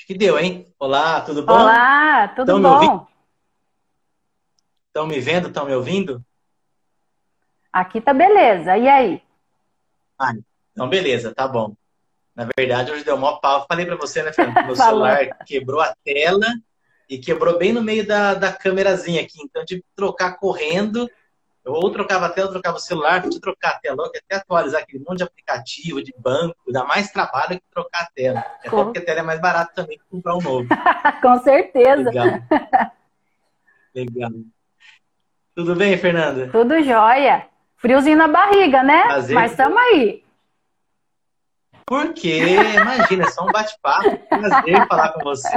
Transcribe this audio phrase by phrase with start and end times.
[0.00, 0.66] Acho que deu, hein?
[0.78, 1.52] Olá, tudo bom?
[1.52, 3.06] Olá, tudo Tão bom?
[4.86, 5.48] Estão me vendo?
[5.48, 6.24] Estão me ouvindo?
[7.70, 8.78] Aqui tá beleza.
[8.78, 9.22] E aí?
[10.18, 10.32] Ah,
[10.72, 11.74] então beleza, tá bom.
[12.34, 13.66] Na verdade, hoje deu mó pau.
[13.68, 14.64] Falei pra você, né, Fernando?
[14.64, 16.46] Meu celular quebrou a tela
[17.06, 19.42] e quebrou bem no meio da, da câmerazinha aqui.
[19.42, 21.10] Então, que trocar correndo.
[21.70, 24.36] Eu ou trocava a tela, ou trocava o celular, que trocar a tela logo, até
[24.36, 28.40] atualizar aquele monte de aplicativo, de banco, dá mais trabalho que trocar a tela.
[28.40, 30.68] Até Com- porque a tela é mais barata também que comprar um novo.
[31.22, 32.10] Com certeza.
[32.10, 32.26] Legal.
[33.94, 34.30] Legal.
[35.54, 36.48] Tudo bem, Fernanda?
[36.50, 37.46] Tudo jóia.
[37.76, 39.02] Friozinho na barriga, né?
[39.04, 39.34] Prazer.
[39.34, 40.22] Mas estamos aí.
[41.86, 42.40] Por quê?
[42.76, 44.16] Imagina, é só um bate-papo.
[44.28, 45.48] Prazer falar com você.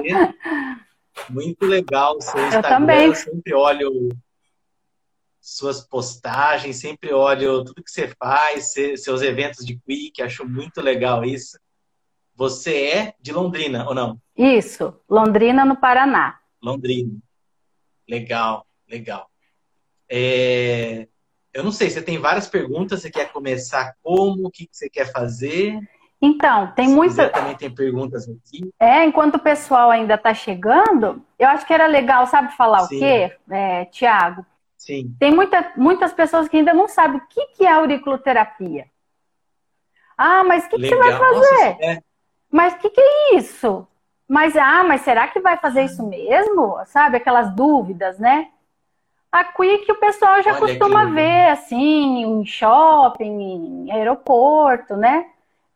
[1.29, 2.69] Muito legal o seu Instagram.
[2.69, 3.05] também.
[3.07, 4.09] Eu sempre olho
[5.45, 10.79] suas postagens, sempre olho tudo que você faz, se- seus eventos de Quick, acho muito
[10.79, 11.59] legal isso.
[12.33, 14.17] Você é de Londrina, ou não?
[14.37, 14.97] Isso.
[15.09, 16.39] Londrina, no Paraná.
[16.63, 17.11] Londrina.
[18.07, 19.29] Legal, legal.
[20.09, 21.07] É,
[21.53, 25.11] Eu não sei, você tem várias perguntas, você quer começar como, o que você quer
[25.11, 25.77] fazer?
[26.21, 27.29] Então, tem muita.
[27.29, 28.71] também tem perguntas aqui.
[28.79, 32.95] É, enquanto o pessoal ainda está chegando, eu acho que era legal, sabe falar Sim.
[32.95, 34.43] o quê, é, Tiago?
[34.83, 35.15] Sim.
[35.17, 38.85] Tem muita, muitas pessoas que ainda não sabem o que, que é auriculoterapia.
[40.17, 41.69] Ah, mas o que, que você vai fazer?
[41.69, 41.99] Nossa, é,
[42.51, 43.87] Mas o que, que é isso?
[44.27, 46.77] Mas, ah, mas será que vai fazer isso mesmo?
[46.85, 48.49] Sabe, aquelas dúvidas, né?
[49.31, 55.27] A Quick o pessoal já Olha costuma que ver, assim, em shopping, em aeroporto, né?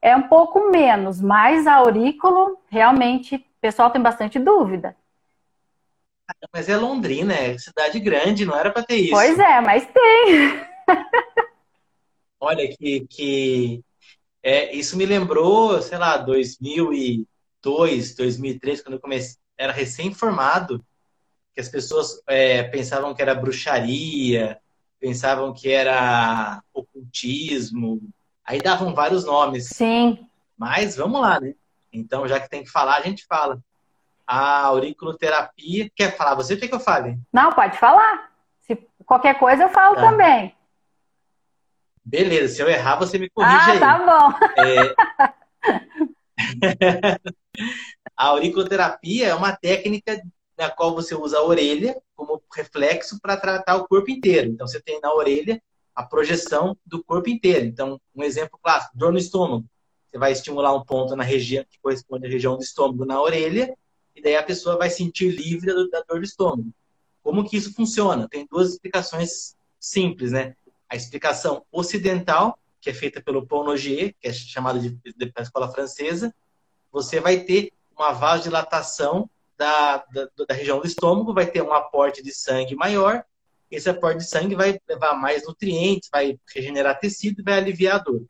[0.02, 4.98] É um pouco menos, mas a aurículo, realmente, o pessoal tem bastante dúvida.
[6.54, 9.12] Mas é Londrina, é cidade grande, não era para ter isso.
[9.12, 10.68] Pois é, mas tem.
[12.40, 13.84] Olha que, que
[14.44, 20.86] é, isso me lembrou, sei lá, 2002, 2003, quando eu comecei, era recém-formado,
[21.54, 24.60] que as pessoas é, pensavam que era bruxaria,
[25.00, 28.02] pensavam que era ocultismo,
[28.46, 29.68] aí davam vários nomes.
[29.70, 30.28] Sim.
[30.56, 31.54] Mas vamos lá, né?
[31.92, 33.60] Então, já que tem que falar, a gente fala.
[34.28, 35.90] A auriculoterapia.
[35.96, 36.36] Quer falar?
[36.36, 37.18] Você quer que eu fale?
[37.32, 38.30] Não, pode falar.
[38.60, 40.02] Se qualquer coisa eu falo Tá.
[40.02, 40.54] também.
[42.04, 43.80] Beleza, se eu errar, você me corrige Ah, aí.
[43.80, 44.34] tá bom.
[48.16, 50.22] A auriculoterapia é uma técnica
[50.58, 54.50] na qual você usa a orelha como reflexo para tratar o corpo inteiro.
[54.50, 55.62] Então, você tem na orelha
[55.96, 57.66] a projeção do corpo inteiro.
[57.66, 59.66] Então, um exemplo clássico, dor no estômago.
[60.06, 63.76] Você vai estimular um ponto na região que corresponde à região do estômago na orelha,
[64.18, 66.74] e daí a pessoa vai sentir livre da, dor do estômago.
[67.22, 68.28] Como que isso funciona?
[68.28, 70.56] Tem duas explicações simples, né?
[70.90, 75.44] A explicação ocidental, que é feita pelo Paul Nogier, que é chamado de, de, da
[75.44, 76.34] escola francesa,
[76.92, 82.24] você vai ter uma vasodilatação da, da, da região do estômago, vai ter um aporte
[82.24, 83.24] de sangue maior,
[83.70, 88.00] esse aporte de sangue vai levar mais nutrientes, vai regenerar tecido e vai aliviar a
[88.00, 88.26] dor.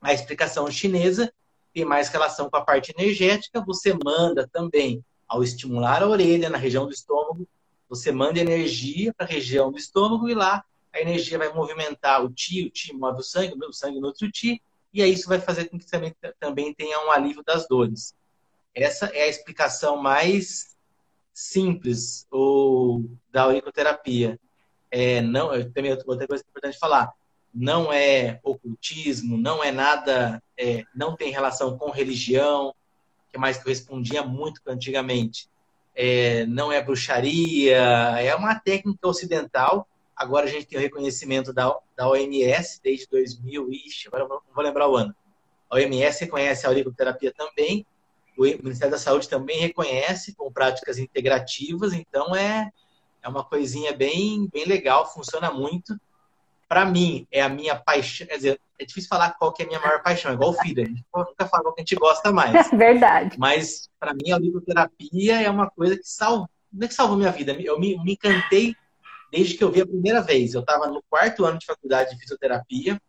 [0.00, 1.32] A explicação chinesa
[1.74, 6.56] tem mais relação com a parte energética, você manda também, ao estimular a orelha na
[6.56, 7.48] região do estômago,
[7.88, 12.32] você manda energia para a região do estômago e lá a energia vai movimentar o
[12.32, 14.62] ti, o ti move o sangue, o sangue nutre o ti,
[14.92, 18.14] e aí isso vai fazer com que também, também tenha um alívio das dores.
[18.72, 20.76] Essa é a explicação mais
[21.32, 24.38] simples ou, da auriculoterapia.
[24.88, 27.12] É, não, eu, também outra coisa importante falar,
[27.54, 32.74] não é ocultismo, não é nada, é, não tem relação com religião,
[33.32, 35.48] que mais que eu respondia muito antigamente.
[35.94, 39.86] É, não é bruxaria, é uma técnica ocidental.
[40.16, 44.64] Agora a gente tem o reconhecimento da, da OMS desde 2000, ixi, agora não vou
[44.64, 45.14] lembrar o ano.
[45.70, 47.86] A OMS reconhece a auriculoterapia também,
[48.36, 52.68] o Ministério da Saúde também reconhece com práticas integrativas, então é,
[53.22, 55.96] é uma coisinha bem, bem legal, funciona muito.
[56.68, 59.68] Para mim, é a minha paixão, quer dizer, é difícil falar qual que é a
[59.68, 61.96] minha maior paixão, é igual o filho, a gente nunca fala qual que a gente
[61.96, 62.70] gosta mais.
[62.72, 63.38] Verdade.
[63.38, 67.30] Mas, para mim, a auriculoterapia é uma coisa que salva, não é que salvou minha
[67.30, 68.74] vida, eu me, me encantei
[69.30, 70.54] desde que eu vi a primeira vez.
[70.54, 73.00] Eu estava no quarto ano de faculdade de fisioterapia,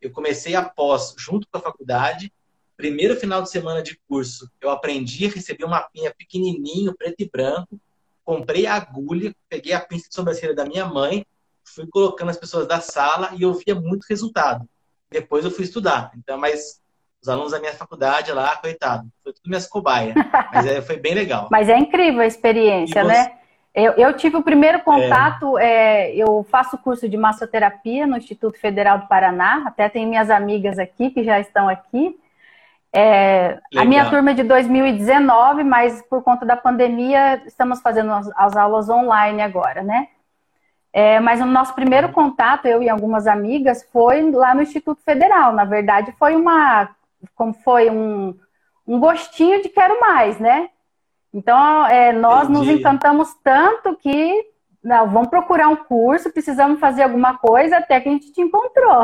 [0.00, 2.32] eu comecei após, junto com a faculdade,
[2.76, 7.80] primeiro final de semana de curso, eu aprendi, recebi um mapinha pequenininho, preto e branco,
[8.24, 11.24] comprei a agulha, peguei a pinça de sobrancelha da minha mãe,
[11.64, 14.68] fui colocando as pessoas da sala e eu via muito resultado.
[15.10, 16.10] Depois eu fui estudar.
[16.16, 16.80] Então, mas
[17.22, 20.14] os alunos da minha faculdade lá, coitado, foi tudo minhas cobaias.
[20.52, 21.48] Mas é, foi bem legal.
[21.50, 23.32] Mas é incrível a experiência, E você- né?
[23.74, 29.00] Eu, eu tive o primeiro contato, é, eu faço curso de massoterapia no Instituto Federal
[29.00, 32.16] do Paraná, até tem minhas amigas aqui que já estão aqui.
[32.94, 38.30] É, a minha turma é de 2019, mas por conta da pandemia estamos fazendo as,
[38.36, 40.06] as aulas online agora, né?
[40.96, 45.52] É, mas o nosso primeiro contato, eu e algumas amigas, foi lá no Instituto Federal.
[45.52, 46.88] Na verdade, foi uma,
[47.34, 48.38] como foi um,
[48.86, 50.70] um gostinho de quero mais, né?
[51.32, 52.58] Então, é, nós Entendi.
[52.60, 54.46] nos encantamos tanto que
[54.84, 59.02] não, vamos procurar um curso, precisamos fazer alguma coisa até que a gente te encontrou.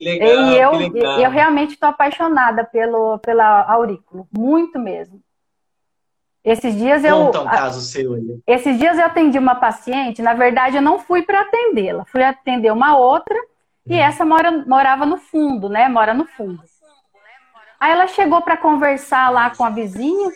[0.00, 5.22] Legal, e eu, eu realmente estou apaixonada pelo, pela aurículo, muito mesmo.
[6.44, 7.26] Esses dias eu.
[7.26, 8.40] Conta um caso seu aí.
[8.46, 12.72] Esses dias eu atendi uma paciente, na verdade eu não fui para atendê-la, fui atender
[12.72, 13.36] uma outra,
[13.86, 13.98] e hum.
[13.98, 15.88] essa mora, morava no fundo, né?
[15.88, 16.62] Mora no fundo.
[17.78, 20.30] Aí ela chegou para conversar lá com a vizinha,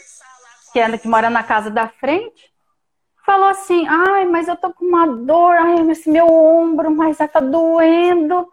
[0.73, 2.53] que, é, que mora na casa da frente,
[3.25, 7.41] falou assim: ai, mas eu tô com uma dor, ai, esse meu ombro, mas tá
[7.41, 8.49] doendo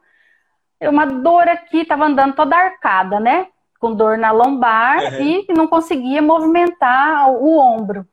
[0.82, 3.48] uma dor aqui, tava andando toda arcada, né?
[3.84, 5.22] Com dor na lombar uhum.
[5.22, 8.08] e não conseguia movimentar o ombro.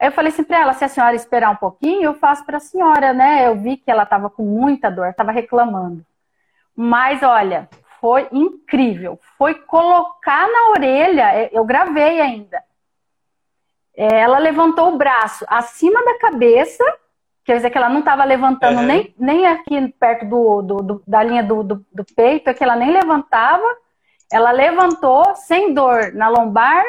[0.00, 2.60] Eu falei assim para ela, se a senhora esperar um pouquinho, eu faço para a
[2.60, 3.48] senhora, né?
[3.48, 6.06] Eu vi que ela estava com muita dor, estava reclamando.
[6.76, 7.68] Mas olha,
[8.00, 9.18] foi incrível.
[9.36, 12.62] Foi colocar na orelha, é, eu gravei ainda.
[13.96, 16.84] É, ela levantou o braço acima da cabeça
[17.44, 18.86] Quer dizer que ela não estava levantando uhum.
[18.86, 22.64] nem, nem aqui perto do, do, do da linha do, do, do, peito, é que
[22.64, 23.62] ela nem levantava.
[24.34, 26.84] Ela levantou sem dor na lombar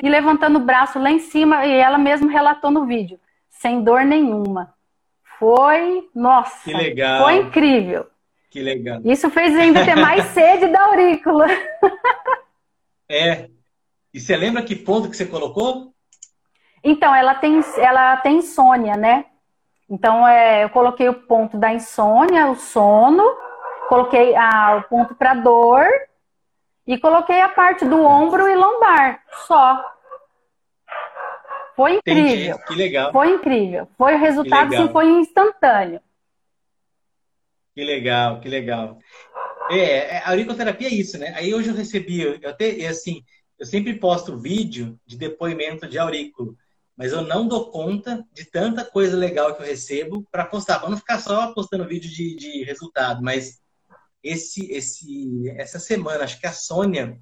[0.00, 3.18] e levantando o braço lá em cima, e ela mesma relatou no vídeo,
[3.50, 4.72] sem dor nenhuma.
[5.36, 7.24] Foi, nossa, que legal.
[7.24, 8.06] foi incrível.
[8.48, 9.00] Que legal.
[9.04, 11.48] Isso fez ainda ter mais sede da aurícula.
[13.08, 13.48] É.
[14.14, 15.92] E você lembra que ponto que você colocou?
[16.84, 19.24] Então, ela tem, ela tem insônia, né?
[19.90, 23.24] Então, é, eu coloquei o ponto da insônia, o sono,
[23.88, 25.84] coloquei ah, o ponto para dor
[26.86, 29.84] e coloquei a parte do ombro e lombar, só.
[31.74, 32.54] Foi incrível.
[32.54, 32.66] Entendi.
[32.66, 33.12] Que legal.
[33.12, 33.88] Foi incrível.
[33.98, 36.00] Foi o resultado, sim, foi instantâneo.
[37.74, 38.98] Que legal, que legal.
[39.70, 41.34] É, é, a auriculoterapia é isso, né?
[41.36, 43.22] Aí hoje eu recebi, eu até, assim,
[43.58, 46.56] eu sempre posto vídeo de depoimento de aurículo
[46.96, 50.88] mas eu não dou conta de tanta coisa legal que eu recebo para postar, para
[50.88, 53.22] não ficar só postando vídeo de, de resultado.
[53.22, 53.60] Mas
[54.28, 57.20] esse, esse, essa semana, acho que a Sônia,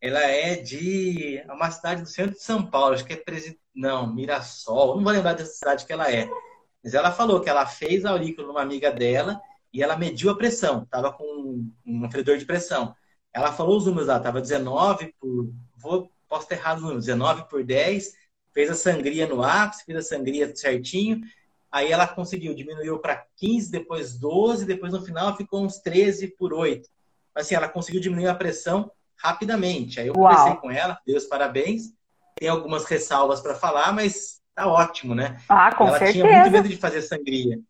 [0.00, 3.60] ela é de é uma cidade do centro de São Paulo, acho que é presidente,
[3.74, 6.28] não, Mirassol, não vou lembrar dessa cidade que ela é.
[6.82, 9.40] Mas ela falou que ela fez a aurícula numa amiga dela
[9.72, 12.94] e ela mediu a pressão, estava com um aferidor de pressão.
[13.32, 17.48] Ela falou os números lá, estava 19 por, vou, posso ter errado os números, 19
[17.48, 21.20] por 10 fez a sangria no ápice, fez a sangria certinho,
[21.76, 26.54] aí ela conseguiu, diminuiu para 15, depois 12, depois no final ficou uns 13 por
[26.54, 26.88] 8.
[27.34, 28.90] Assim, ela conseguiu diminuir a pressão
[29.22, 30.00] rapidamente.
[30.00, 30.34] Aí eu Uau.
[30.34, 31.94] conversei com ela, Deus parabéns.
[32.34, 35.38] Tem algumas ressalvas para falar, mas tá ótimo, né?
[35.48, 36.26] Ah, com ela certeza.
[36.26, 37.60] tinha muito medo de fazer sangria.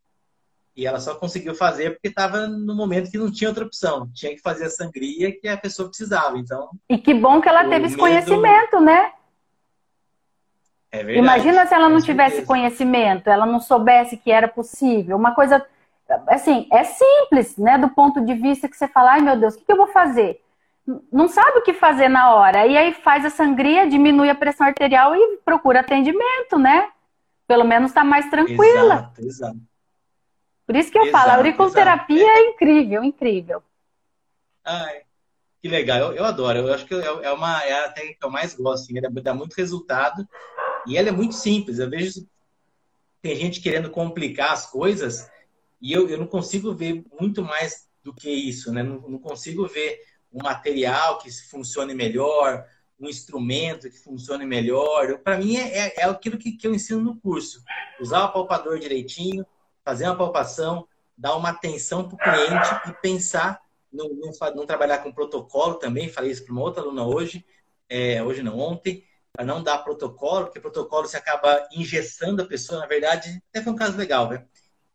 [0.77, 4.09] E ela só conseguiu fazer porque estava no momento que não tinha outra opção.
[4.15, 6.39] Tinha que fazer a sangria que a pessoa precisava.
[6.39, 6.71] Então.
[6.89, 7.99] E que bom que ela teve esse medo...
[7.99, 9.11] conhecimento, né?
[10.97, 15.17] É verdade, Imagina se ela não tivesse conhecimento, ela não soubesse que era possível.
[15.17, 15.65] Uma coisa,
[16.27, 17.77] assim, é simples, né?
[17.77, 20.41] Do ponto de vista que você fala, ai meu Deus, o que, eu vou fazer?
[21.13, 22.67] Não sabe o que fazer na hora.
[22.67, 26.89] E aí faz a sangria, diminui a pressão arterial e procura atendimento, né?
[27.47, 28.95] Pelo menos está mais tranquila.
[28.95, 29.59] Exato, exato.
[30.67, 32.39] Por isso que eu exato, falo, a auriculoterapia é.
[32.39, 33.63] é incrível, incrível.
[34.65, 35.03] Ai,
[35.61, 36.61] que legal, eu, eu adoro.
[36.61, 39.35] Eu acho que é, é uma é a técnica que eu mais gosto, assim, dá
[39.35, 40.27] muito resultado
[40.87, 41.79] e ela é muito simples.
[41.79, 42.27] Eu vejo
[43.23, 45.29] tem gente querendo complicar as coisas
[45.81, 48.83] e eu, eu não consigo ver muito mais do que isso, né?
[48.83, 50.01] Não, não consigo ver
[50.33, 52.65] um material que funcione melhor,
[53.01, 55.19] um instrumento que funcione melhor.
[55.19, 57.63] Para mim é, é, é, aquilo que, que eu ensino no curso.
[58.01, 59.45] Usar o palpador direitinho,
[59.85, 63.61] fazer uma palpação, dar uma atenção para o cliente e pensar
[63.93, 64.09] não,
[64.55, 66.09] não, trabalhar com protocolo também.
[66.09, 67.45] Falei isso para uma outra aluna hoje,
[67.89, 69.05] é, hoje não, ontem
[69.45, 73.77] não dar protocolo, porque protocolo você acaba engessando a pessoa, na verdade, até foi um
[73.77, 74.45] caso legal, né?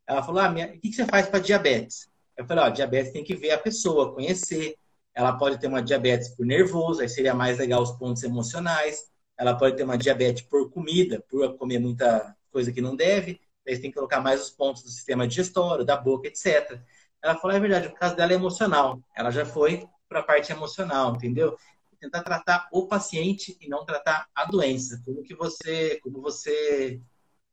[0.07, 0.67] Ela falou, ah, minha...
[0.67, 2.10] o que você faz para diabetes?
[2.36, 4.75] Eu falei, ó, diabetes tem que ver a pessoa, conhecer.
[5.13, 9.10] Ela pode ter uma diabetes por nervoso, aí seria mais legal os pontos emocionais.
[9.38, 13.39] Ela pode ter uma diabetes por comida, por comer muita coisa que não deve.
[13.67, 16.79] Aí você tem que colocar mais os pontos do sistema digestório, da boca, etc.
[17.21, 19.00] Ela falou, é verdade, o caso dela é emocional.
[19.15, 21.55] Ela já foi para a parte emocional, entendeu?
[22.01, 27.00] Tentar tratar o paciente e não tratar a doença, como que você, como você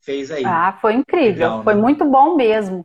[0.00, 0.44] fez aí.
[0.44, 1.80] Ah, foi incrível, Legal, foi né?
[1.82, 2.84] muito bom mesmo.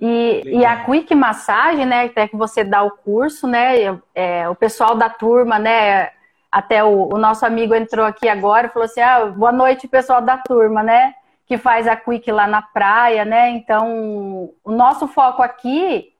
[0.00, 4.54] E, e, a Quick Massagem, né, até que você dá o curso, né, é, o
[4.54, 6.10] pessoal da turma, né,
[6.50, 10.20] até o, o, nosso amigo entrou aqui agora e falou assim, ah, boa noite, pessoal
[10.20, 11.14] da turma, né,
[11.46, 16.13] que faz a Quick lá na praia, né, então o nosso foco aqui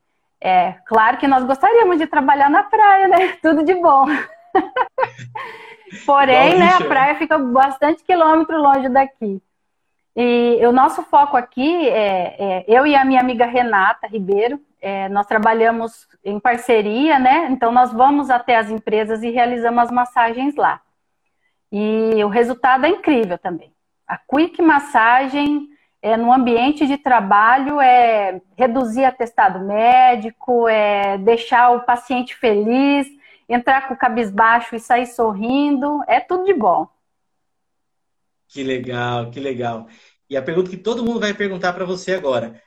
[0.44, 4.04] é, claro que nós gostaríamos de trabalhar na praia, né, tudo de bom.
[6.04, 6.86] Porém, né, a né?
[6.86, 9.40] praia fica bastante quilômetro longe daqui.
[10.14, 15.08] E o nosso foco aqui é, é eu e a minha amiga Renata Ribeiro, é,
[15.08, 17.48] nós trabalhamos em parceria, né?
[17.50, 20.78] Então nós vamos até as empresas e realizamos as massagens lá.
[21.72, 23.72] E o resultado é incrível também.
[24.06, 25.68] A Quick Massagem
[26.04, 33.06] é, no ambiente de trabalho é reduzir atestado médico, é deixar o paciente feliz,
[33.49, 36.87] entrar com o cabisbaixo e sair sorrindo, é tudo de bom.
[38.46, 39.88] Que legal, que legal.
[40.28, 42.62] E a pergunta que todo mundo vai perguntar para você agora: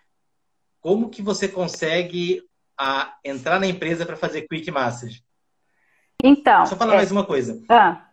[0.82, 2.42] como que você consegue
[2.76, 5.24] a, entrar na empresa para fazer quick massage?
[6.24, 6.66] Então.
[6.66, 6.98] Só falar é...
[6.98, 7.62] mais uma coisa.
[7.70, 8.10] Ah.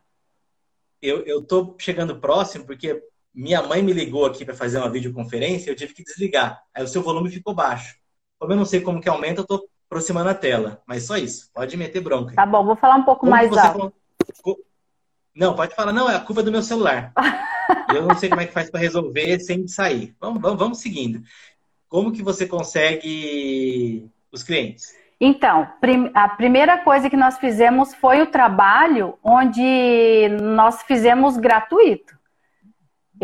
[1.00, 3.02] Eu, eu tô chegando próximo porque
[3.35, 6.62] minha mãe me ligou aqui para fazer uma videoconferência eu tive que desligar.
[6.73, 7.97] Aí o seu volume ficou baixo.
[8.38, 10.81] Como eu não sei como que aumenta, eu tô aproximando a tela.
[10.87, 11.50] Mas só isso.
[11.53, 12.35] Pode meter bronca.
[12.35, 13.93] Tá bom, vou falar um pouco como mais alto.
[15.35, 15.93] Não, pode falar.
[15.93, 17.12] Não, é a curva do meu celular.
[17.95, 20.14] eu não sei como é que faz para resolver sem sair.
[20.21, 21.23] Vamos, vamos, vamos seguindo.
[21.88, 24.95] Como que você consegue os clientes?
[25.21, 25.67] Então,
[26.14, 32.14] a primeira coisa que nós fizemos foi o trabalho onde nós fizemos gratuito.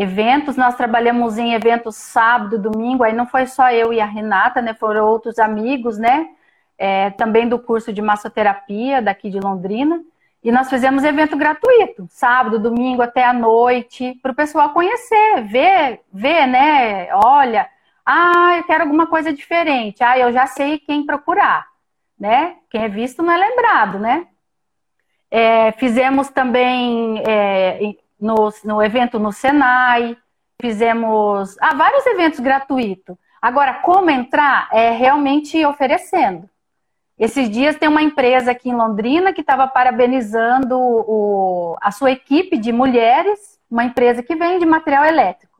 [0.01, 4.59] Eventos, nós trabalhamos em eventos sábado, domingo, aí não foi só eu e a Renata,
[4.59, 4.73] né?
[4.73, 6.27] Foram outros amigos, né?
[6.75, 10.01] É, também do curso de massoterapia daqui de Londrina.
[10.43, 15.99] E nós fizemos evento gratuito, sábado, domingo até a noite, para o pessoal conhecer, ver,
[16.11, 17.13] ver, né?
[17.13, 17.69] Olha,
[18.03, 20.03] ah, eu quero alguma coisa diferente.
[20.03, 21.67] Ah, eu já sei quem procurar,
[22.19, 22.55] né?
[22.71, 24.25] Quem é visto não é lembrado, né?
[25.29, 27.79] É, fizemos também é,
[28.21, 30.15] no, no evento no Senai,
[30.61, 33.17] fizemos ah, vários eventos gratuitos.
[33.41, 34.69] Agora, como entrar?
[34.71, 36.47] É realmente oferecendo.
[37.17, 42.57] Esses dias tem uma empresa aqui em Londrina que estava parabenizando o, a sua equipe
[42.57, 45.51] de mulheres, uma empresa que vende material elétrico.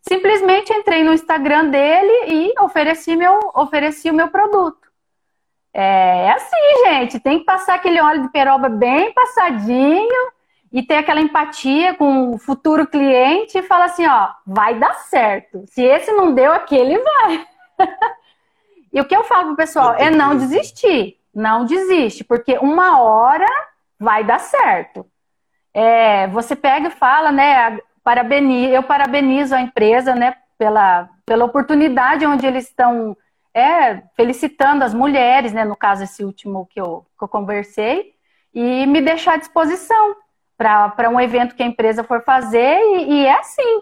[0.00, 4.88] Simplesmente entrei no Instagram dele e ofereci, meu, ofereci o meu produto.
[5.72, 10.32] É, é assim, gente, tem que passar aquele óleo de peroba bem passadinho
[10.72, 15.64] e ter aquela empatia com o futuro cliente e falar assim, ó, vai dar certo.
[15.66, 17.46] Se esse não deu, aquele vai.
[18.90, 21.18] E o que eu falo pro pessoal é não desistir.
[21.34, 23.46] Não desiste, porque uma hora
[24.00, 25.06] vai dar certo.
[25.74, 27.78] É, você pega e fala, né?
[28.02, 30.34] Parabenizo, eu parabenizo a empresa, né?
[30.56, 33.16] Pela, pela oportunidade onde eles estão
[33.54, 35.64] é, felicitando as mulheres, né?
[35.64, 38.14] No caso, esse último que eu, que eu conversei,
[38.54, 40.16] e me deixar à disposição
[40.58, 43.80] para um evento que a empresa for fazer, e, e é assim.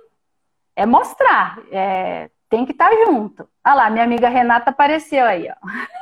[0.77, 1.59] É mostrar.
[1.73, 3.49] É, tem que estar tá junto.
[3.65, 5.55] Ah lá, minha amiga Renata apareceu aí, ó.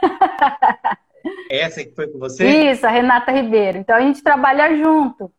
[1.48, 2.46] Essa que foi com você?
[2.70, 3.78] Isso, a Renata Ribeiro.
[3.78, 5.32] Então a gente trabalha junto.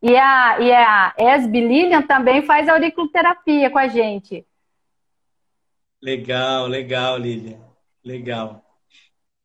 [0.00, 4.46] E a, e a Esbe Lilian também faz auriculoterapia com a gente.
[6.00, 7.58] Legal, legal, Lilian.
[8.04, 8.64] Legal.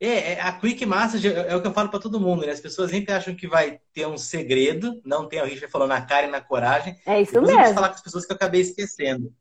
[0.03, 2.51] É, é a Quick Massage é, é o que eu falo para todo mundo, né?
[2.51, 6.01] As pessoas sempre acham que vai ter um segredo, não tem, a gente falou na
[6.01, 6.99] cara e na coragem.
[7.05, 7.67] É isso Depois mesmo.
[7.67, 9.31] Eu falar com as pessoas que eu acabei esquecendo.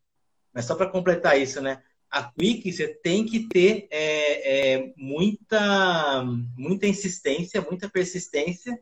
[0.53, 1.81] Mas só para completar isso, né?
[2.11, 6.25] A Quick você tem que ter é, é, muita,
[6.59, 8.79] muita insistência, muita persistência,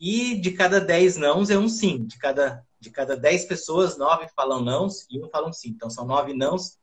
[0.00, 2.06] e de cada 10 nãos é um sim.
[2.06, 5.68] De cada, de cada 10 pessoas, 9 falam nãos e um falam sim.
[5.68, 6.79] Então são 9 nãos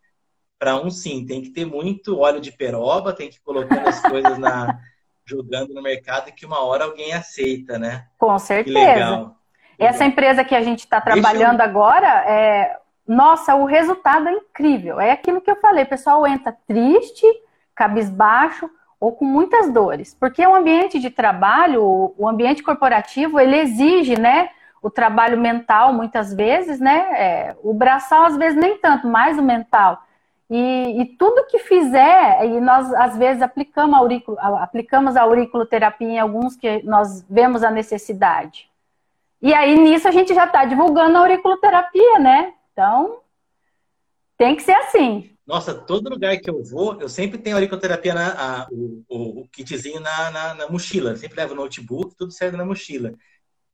[0.59, 1.25] para um sim.
[1.25, 4.79] Tem que ter muito óleo de peroba, tem que ir colocando as coisas na.
[5.29, 8.05] jogando no mercado que uma hora alguém aceita, né?
[8.17, 9.33] Com certeza.
[9.77, 11.65] Essa empresa que a gente está trabalhando eu...
[11.65, 14.99] agora é nossa, o resultado é incrível.
[14.99, 17.25] É aquilo que eu falei, o pessoal entra triste,
[17.73, 24.19] cabisbaixo ou com muitas dores, porque o ambiente de trabalho, o ambiente corporativo, ele exige,
[24.19, 24.49] né,
[24.81, 29.43] o trabalho mental muitas vezes, né, é, o braçal às vezes nem tanto, mais o
[29.43, 30.01] mental.
[30.49, 36.07] E, e, tudo que fizer, e nós às vezes aplicamos a, auriculo, aplicamos a auriculoterapia
[36.07, 38.69] em alguns que nós vemos a necessidade.
[39.41, 42.53] E aí nisso a gente já está divulgando a auriculoterapia, né?
[42.71, 43.19] Então,
[44.37, 45.29] tem que ser assim.
[45.45, 49.99] Nossa, todo lugar que eu vou, eu sempre tenho auriculoterapia, na, a, o, o, kitzinho
[49.99, 51.11] na, na, na, mochila.
[51.11, 53.13] Eu sempre levo o notebook, tudo serve na mochila.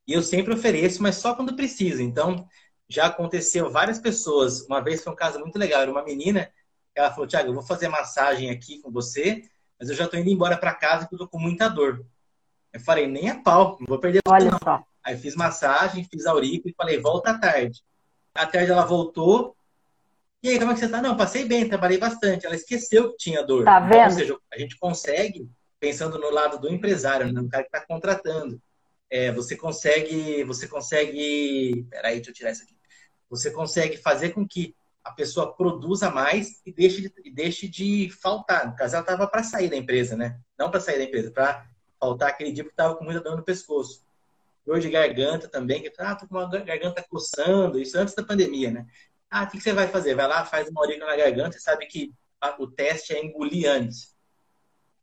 [0.06, 2.02] E eu sempre ofereço, mas só quando precisa.
[2.02, 2.48] Então,
[2.88, 4.62] já aconteceu várias pessoas.
[4.62, 5.82] Uma vez foi um caso muito legal.
[5.82, 6.48] Era uma menina
[6.94, 9.42] Ela falou, Tiago, eu vou fazer massagem aqui com você,
[9.78, 12.04] mas eu já tô indo embora para casa porque eu tô com muita dor.
[12.72, 14.58] Eu falei, nem a pau, não vou perder Olha não.
[14.62, 14.82] só.
[15.02, 17.82] Aí fiz massagem, fiz aurícula e falei, volta à tarde.
[18.34, 19.56] À tarde ela voltou.
[20.42, 21.00] E aí, como é que você tá?
[21.00, 22.46] Não, passei bem, trabalhei bastante.
[22.46, 23.64] Ela esqueceu que tinha dor.
[23.64, 24.04] Tá vendo?
[24.04, 25.48] Ou seja, a gente consegue,
[25.78, 28.60] pensando no lado do empresário, no cara que está contratando,
[29.10, 31.86] é, você consegue, você consegue.
[31.90, 32.76] Peraí, deixa eu tirar isso aqui.
[33.30, 34.74] Você consegue fazer com que
[35.04, 38.66] a pessoa produza mais e deixe de, deixe de faltar.
[38.66, 40.40] No caso, ela estava para sair da empresa, né?
[40.58, 41.68] Não para sair da empresa, para
[42.00, 44.02] faltar aquele dia que estava com muita dor no pescoço.
[44.64, 48.70] Dor de garganta também, que ah, tô com uma garganta coçando, isso antes da pandemia,
[48.70, 48.86] né?
[49.30, 50.14] Ah, o que, você vai fazer?
[50.14, 52.12] Vai lá, faz uma aurícula na garganta, você sabe que
[52.58, 54.14] o teste é engolir antes.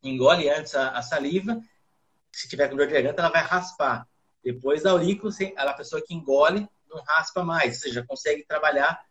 [0.02, 1.62] Engole antes a, a saliva
[2.32, 4.08] se tiver com dor de garganta, ela vai raspar.
[4.44, 9.04] Depois da aurícula, ela, a pessoa que engole não raspa mais, ou seja, consegue trabalhar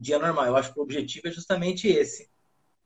[0.00, 0.46] dia normal.
[0.46, 2.30] Eu acho que o objetivo é justamente esse,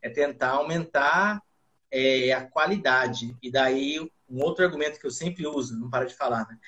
[0.03, 1.43] é tentar aumentar
[1.91, 3.37] é, a qualidade.
[3.43, 6.59] E daí, um outro argumento que eu sempre uso, não para de falar, né?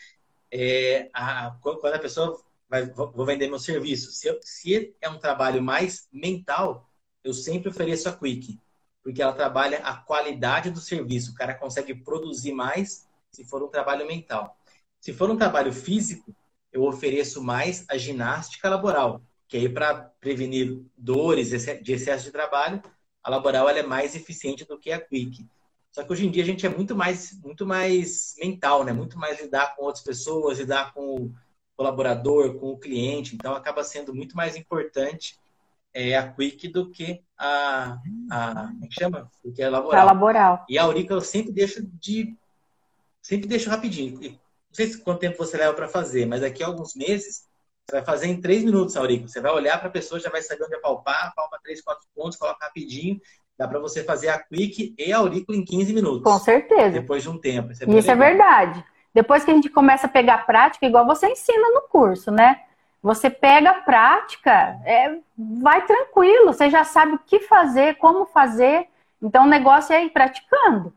[0.50, 5.18] É a, quando a pessoa vai, vou vender meu serviço, se, eu, se é um
[5.18, 6.90] trabalho mais mental,
[7.24, 8.58] eu sempre ofereço a Quick,
[9.02, 11.32] porque ela trabalha a qualidade do serviço.
[11.32, 14.56] O cara consegue produzir mais se for um trabalho mental.
[15.00, 16.34] Se for um trabalho físico,
[16.72, 22.82] eu ofereço mais a ginástica laboral, que aí para prevenir dores de excesso de trabalho,
[23.22, 25.46] a laboral é mais eficiente do que a quick.
[25.90, 28.94] Só que hoje em dia a gente é muito mais, muito mais mental, né?
[28.94, 31.34] Muito mais lidar com outras pessoas, lidar com o
[31.76, 33.34] colaborador, com o cliente.
[33.34, 35.38] Então acaba sendo muito mais importante
[35.92, 37.98] é, a quick do que a,
[38.30, 39.30] a como é que chama?
[39.44, 40.00] Do que a laboral.
[40.00, 40.64] A laboral.
[40.66, 42.34] E a Aurica eu sempre deixo de
[43.20, 44.18] sempre deixo rapidinho.
[44.18, 44.38] Não
[44.72, 47.51] sei se quanto tempo você leva para fazer, mas daqui a alguns meses
[47.86, 49.28] você vai fazer em três minutos, Aurico.
[49.28, 52.06] Você vai olhar para a pessoa, já vai saber onde é palpar, palpa três, quatro
[52.14, 53.20] pontos, coloca rapidinho.
[53.58, 56.22] Dá para você fazer a quick e a aurícula em 15 minutos.
[56.22, 56.90] Com certeza.
[56.90, 57.72] Depois de um tempo.
[57.72, 58.84] Isso, é, Isso é verdade.
[59.14, 62.60] Depois que a gente começa a pegar prática, igual você ensina no curso, né?
[63.02, 68.86] Você pega a prática, é, vai tranquilo, você já sabe o que fazer, como fazer.
[69.20, 70.94] Então o negócio é ir praticando.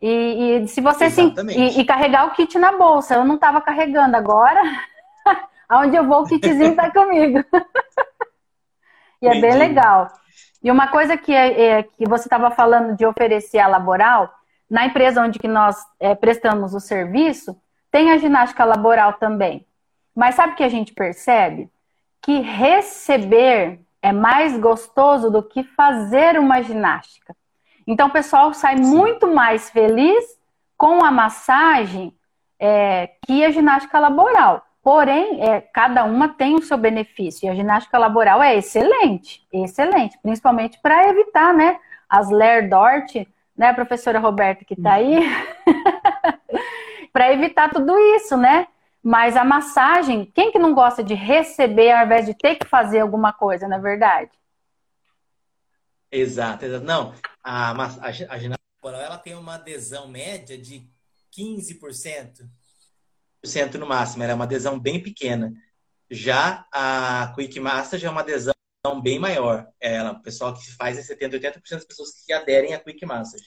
[0.00, 3.60] E, e se você se, e, e, carregar o kit na bolsa, eu não estava
[3.60, 4.60] carregando agora.
[5.72, 7.42] Aonde eu vou, o kitzinho está comigo.
[9.22, 10.12] e é bem legal.
[10.62, 14.30] E uma coisa que, é, é que você estava falando de oferecer a laboral,
[14.68, 17.58] na empresa onde que nós é, prestamos o serviço,
[17.90, 19.66] tem a ginástica laboral também.
[20.14, 21.70] Mas sabe o que a gente percebe?
[22.20, 27.34] Que receber é mais gostoso do que fazer uma ginástica.
[27.86, 28.94] Então, o pessoal sai Sim.
[28.94, 30.38] muito mais feliz
[30.76, 32.14] com a massagem
[32.60, 34.66] é, que a ginástica laboral.
[34.82, 37.46] Porém, é, cada uma tem o seu benefício.
[37.46, 43.14] E a ginástica laboral é excelente, excelente, principalmente para evitar, né, as Ler Dort,
[43.56, 45.20] né, professora Roberta que está aí,
[47.12, 48.66] para evitar tudo isso, né?
[49.02, 53.00] Mas a massagem, quem que não gosta de receber ao invés de ter que fazer
[53.00, 54.30] alguma coisa, na é verdade?
[56.10, 56.84] Exato, exato.
[56.84, 60.86] Não, a, a, a ginástica corporal ela tem uma adesão média de
[61.36, 62.46] 15%,
[63.78, 65.52] no máximo, ela é uma adesão bem pequena.
[66.10, 68.54] Já a Quick Master já é uma adesão
[69.02, 69.66] bem maior.
[69.80, 73.40] Ela, o pessoal que faz é 70, 80% das pessoas que aderem a Quick Master.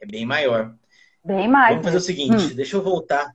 [0.00, 0.76] É bem maior.
[1.24, 1.70] Bem mais.
[1.70, 2.54] Vamos fazer o seguinte, hum.
[2.54, 3.34] deixa eu voltar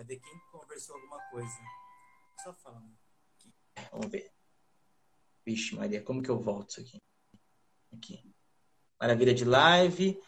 [0.00, 1.58] para ver quem conversou alguma coisa.
[2.42, 2.90] Só falando
[3.36, 3.52] aqui.
[3.92, 4.32] Vamos ver.
[5.44, 7.02] Vixe, Maria, como que eu volto isso aqui?
[7.92, 8.34] Aqui.
[8.98, 10.18] Maravilha de live.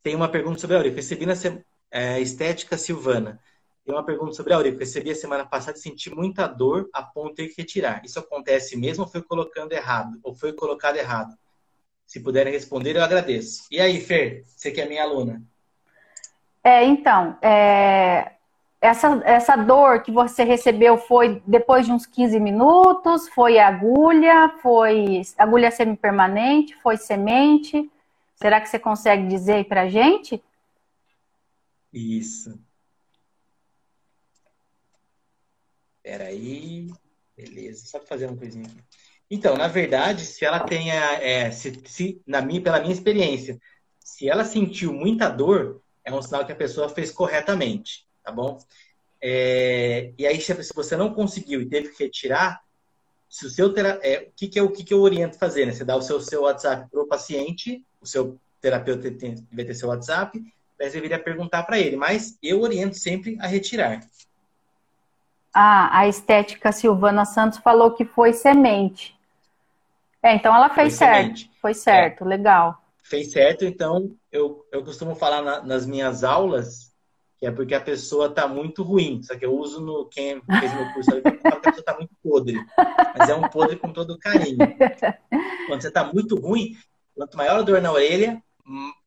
[0.00, 0.94] Tem uma pergunta sobre a Aurico.
[0.94, 1.48] Recebi na se...
[1.90, 3.40] é, Estética Silvana.
[3.84, 4.78] Tem uma pergunta sobre a Aurico.
[4.78, 8.04] Recebi a semana passada e senti muita dor a ponto de ter que retirar.
[8.04, 10.18] Isso acontece mesmo ou foi colocando errado?
[10.22, 11.34] Ou foi colocado errado?
[12.06, 13.62] Se puderem responder, eu agradeço.
[13.70, 15.42] E aí, Fer, você que é minha aluna?
[16.62, 18.32] É, então, é,
[18.80, 23.28] essa, essa dor que você recebeu foi depois de uns 15 minutos?
[23.30, 24.54] Foi agulha?
[24.62, 26.76] Foi agulha semipermanente?
[26.82, 27.90] Foi semente?
[28.34, 30.42] Será que você consegue dizer aí pra gente?
[31.92, 32.58] Isso.
[36.02, 36.90] Peraí.
[37.36, 38.82] Beleza, só fazer uma coisinha aqui.
[39.30, 43.60] Então, na verdade, se ela tenha, é, se, se, na minha, pela minha experiência,
[44.00, 48.58] se ela sentiu muita dor, é um sinal que a pessoa fez corretamente tá bom?
[49.20, 52.62] É, e aí, se você não conseguiu e teve que retirar,
[53.28, 53.98] se o seu tera...
[54.02, 55.66] é, o que, que, é, o que, que eu oriento fazer?
[55.66, 55.72] Né?
[55.72, 59.74] Você dá o seu, seu WhatsApp para o paciente, o seu terapeuta tem, vai ter
[59.74, 60.38] seu WhatsApp,
[60.78, 64.00] você viria perguntar para ele, mas eu oriento sempre a retirar.
[65.52, 69.18] Ah, a estética Silvana Santos falou que foi semente.
[70.22, 71.48] É, então ela fez certo.
[71.60, 72.26] Foi certo, é.
[72.26, 72.82] legal.
[73.02, 76.88] Fez certo, então eu, eu costumo falar na, nas minhas aulas
[77.38, 79.22] que é porque a pessoa está muito ruim.
[79.22, 82.12] Só que eu uso no quem fez meu curso ali, que a pessoa está muito
[82.20, 82.58] podre.
[83.16, 84.58] Mas é um podre com todo carinho.
[85.68, 86.76] Quando você está muito ruim,
[87.14, 88.42] quanto maior a dor na orelha,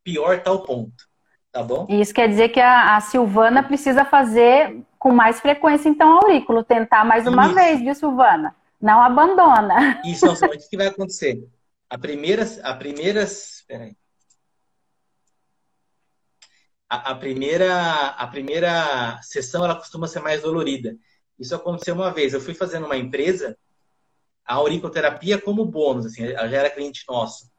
[0.03, 1.10] pior está o ponto.
[1.51, 1.85] Tá bom?
[1.89, 6.63] Isso quer dizer que a, a, Silvana precisa fazer com mais frequência, então, aurículo.
[6.63, 7.55] Tentar mais uma Isso.
[7.55, 8.55] vez, viu, Silvana?
[8.79, 10.01] Não abandona.
[10.05, 11.45] Isso, não, o que vai acontecer?
[11.89, 13.25] A primeira, a primeira,
[13.67, 13.95] peraí.
[16.89, 20.95] A, a, primeira, a primeira sessão ela costuma ser mais dolorida.
[21.37, 22.33] Isso aconteceu uma vez.
[22.33, 23.57] Eu fui fazendo uma empresa
[24.45, 27.50] a auriculoterapia como bônus, assim, ela já era cliente nosso.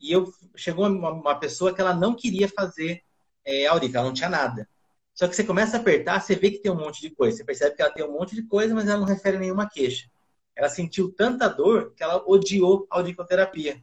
[0.00, 3.02] E eu chegou uma, uma pessoa que ela não queria fazer
[3.44, 4.68] é, aurícula, ela não tinha nada.
[5.14, 7.38] Só que você começa a apertar, você vê que tem um monte de coisa.
[7.38, 10.06] Você percebe que ela tem um monte de coisa, mas ela não refere nenhuma queixa.
[10.54, 13.82] Ela sentiu tanta dor que ela odiou a auriculoterapia.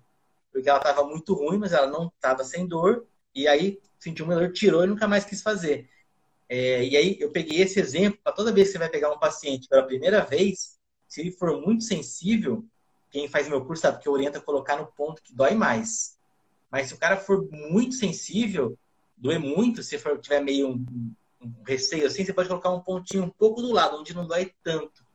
[0.51, 3.07] Porque ela estava muito ruim, mas ela não estava sem dor.
[3.33, 5.89] E aí sentiu dor, tirou e nunca mais quis fazer.
[6.47, 9.17] É, e aí eu peguei esse exemplo para toda vez que você vai pegar um
[9.17, 12.63] paciente pela primeira vez, se ele for muito sensível,
[13.13, 16.17] quem faz meu curso sabe que orienta a colocar no ponto que dói mais.
[16.71, 18.75] Mas se o cara for muito sensível,
[19.15, 23.25] doer muito, se for tiver meio um, um, receio assim, você pode colocar um pontinho
[23.25, 25.05] um pouco do lado, onde não dói tanto.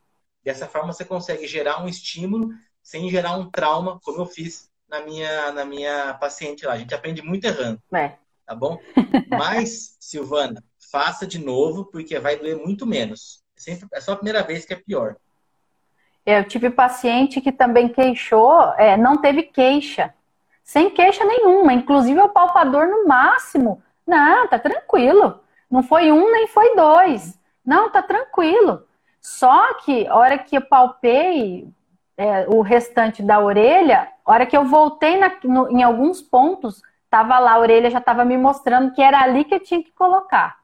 [0.41, 5.01] Dessa forma você consegue gerar um estímulo sem gerar um trauma, como eu fiz na
[5.01, 6.73] minha, na minha paciente lá.
[6.73, 7.81] A gente aprende muito errando.
[7.93, 8.17] É.
[8.45, 8.79] Tá bom?
[9.27, 13.43] Mas, Silvana, faça de novo, porque vai doer muito menos.
[13.57, 15.17] É, sempre, é só a primeira vez que é pior.
[16.25, 20.13] Eu tive paciente que também queixou, é, não teve queixa,
[20.63, 23.81] sem queixa nenhuma, inclusive o palpador no máximo.
[24.05, 25.39] Não, tá tranquilo.
[25.69, 27.39] Não foi um nem foi dois.
[27.65, 28.83] Não, tá tranquilo.
[29.21, 31.67] Só que a hora que eu palpei
[32.17, 36.81] é, o restante da orelha, a hora que eu voltei na, no, em alguns pontos,
[37.09, 39.91] tava lá, a orelha já tava me mostrando que era ali que eu tinha que
[39.91, 40.57] colocar.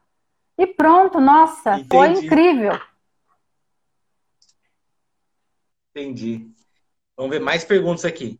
[0.58, 1.88] E pronto, nossa, Entendi.
[1.90, 2.80] foi incrível.
[5.96, 6.52] Entendi.
[7.16, 8.38] Vamos ver mais perguntas aqui.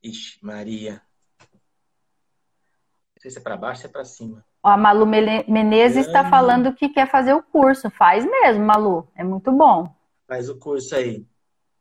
[0.00, 1.02] Ixi, Maria.
[1.40, 4.44] Não sei se é para baixo ou se é para cima.
[4.62, 7.90] Ó, a Malu Menezes está falando que quer fazer o curso.
[7.90, 9.10] Faz mesmo, Malu.
[9.16, 9.92] É muito bom.
[10.28, 11.26] Faz o curso aí.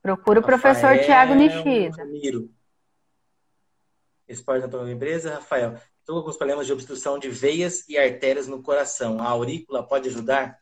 [0.02, 1.96] Procura o Rafael, professor Tiago Nishida.
[1.98, 2.52] Ramiro.
[4.28, 5.76] Esporte na empresa, Rafael.
[6.00, 9.22] Estou com alguns problemas de obstrução de veias e artérias no coração.
[9.22, 10.60] A aurícula pode ajudar?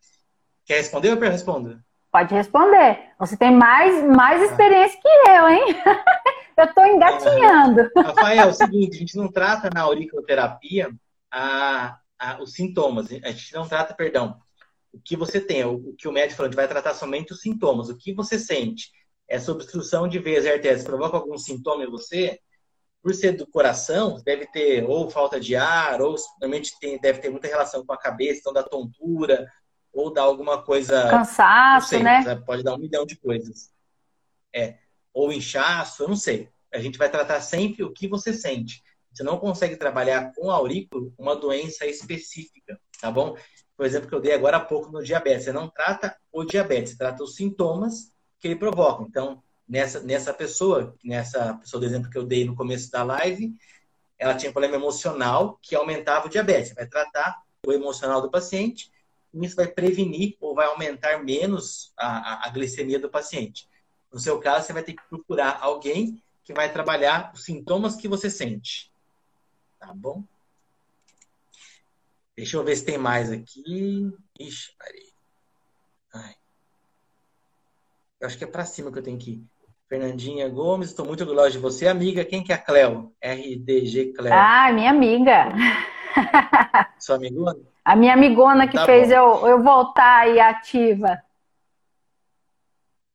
[0.65, 1.81] Quer responder ou eu respondo?
[2.13, 3.09] Pode responder.
[3.17, 5.63] Você tem mais, mais experiência que eu, hein?
[6.55, 7.89] eu estou engatinhando.
[7.97, 10.93] Rafael, é o seguinte, a gente não trata na auriculoterapia
[11.31, 13.07] a, a, os sintomas.
[13.11, 14.39] A gente não trata, perdão,
[14.93, 15.65] o que você tem.
[15.65, 17.89] O, o que o médico falou, a gente vai tratar somente os sintomas.
[17.89, 18.91] O que você sente?
[19.27, 22.39] Essa obstrução de veias e artérias provoca algum sintoma em você?
[23.01, 27.31] Por ser do coração, deve ter ou falta de ar, ou normalmente tem, deve ter
[27.31, 29.51] muita relação com a cabeça, então da tontura,
[29.93, 31.09] ou dar alguma coisa.
[31.09, 32.35] Cansaço, sei, né?
[32.45, 33.71] Pode dar um milhão de coisas.
[34.53, 34.77] É.
[35.13, 36.49] Ou inchaço, eu não sei.
[36.73, 38.83] A gente vai tratar sempre o que você sente.
[39.13, 43.37] Você não consegue trabalhar com aurículo uma doença específica, tá bom?
[43.77, 45.45] Por exemplo, que eu dei agora há pouco no diabetes.
[45.45, 49.03] Você não trata o diabetes, você trata os sintomas que ele provoca.
[49.03, 53.53] Então, nessa, nessa pessoa, nessa pessoa do exemplo que eu dei no começo da live,
[54.17, 56.69] ela tinha problema emocional que aumentava o diabetes.
[56.69, 58.91] Você vai tratar o emocional do paciente
[59.41, 63.67] isso vai prevenir ou vai aumentar menos a, a, glicemia do paciente.
[64.11, 68.07] No seu caso, você vai ter que procurar alguém que vai trabalhar os sintomas que
[68.07, 68.91] você sente.
[69.79, 70.23] Tá bom?
[72.35, 74.11] Deixa eu ver se tem mais aqui.
[74.39, 75.13] Ixi, parei.
[76.13, 76.35] Ai.
[78.19, 79.45] Eu acho que é para cima que eu tenho que ir.
[79.89, 81.87] Fernandinha Gomes, estou muito orgulhosa de você.
[81.87, 83.13] Amiga, quem que é a Cleo?
[83.21, 84.33] RDG Cleo.
[84.33, 85.49] Ah, minha amiga.
[86.99, 87.72] Sua amigona?
[87.83, 91.21] A minha amigona que tá fez eu, eu voltar aí ativa.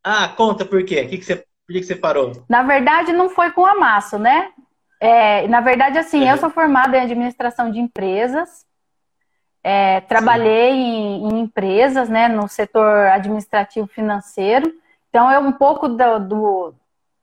[0.05, 1.07] Ah, conta por quê?
[1.07, 2.33] que, que, você, por que, que você parou?
[2.49, 4.53] Na verdade, não foi com a massa, né?
[5.01, 8.67] É, na verdade, assim, eu sou formada em administração de empresas.
[9.63, 14.73] É, trabalhei em, em, empresas, né, no setor administrativo financeiro.
[15.09, 16.75] Então, eu um pouco do, do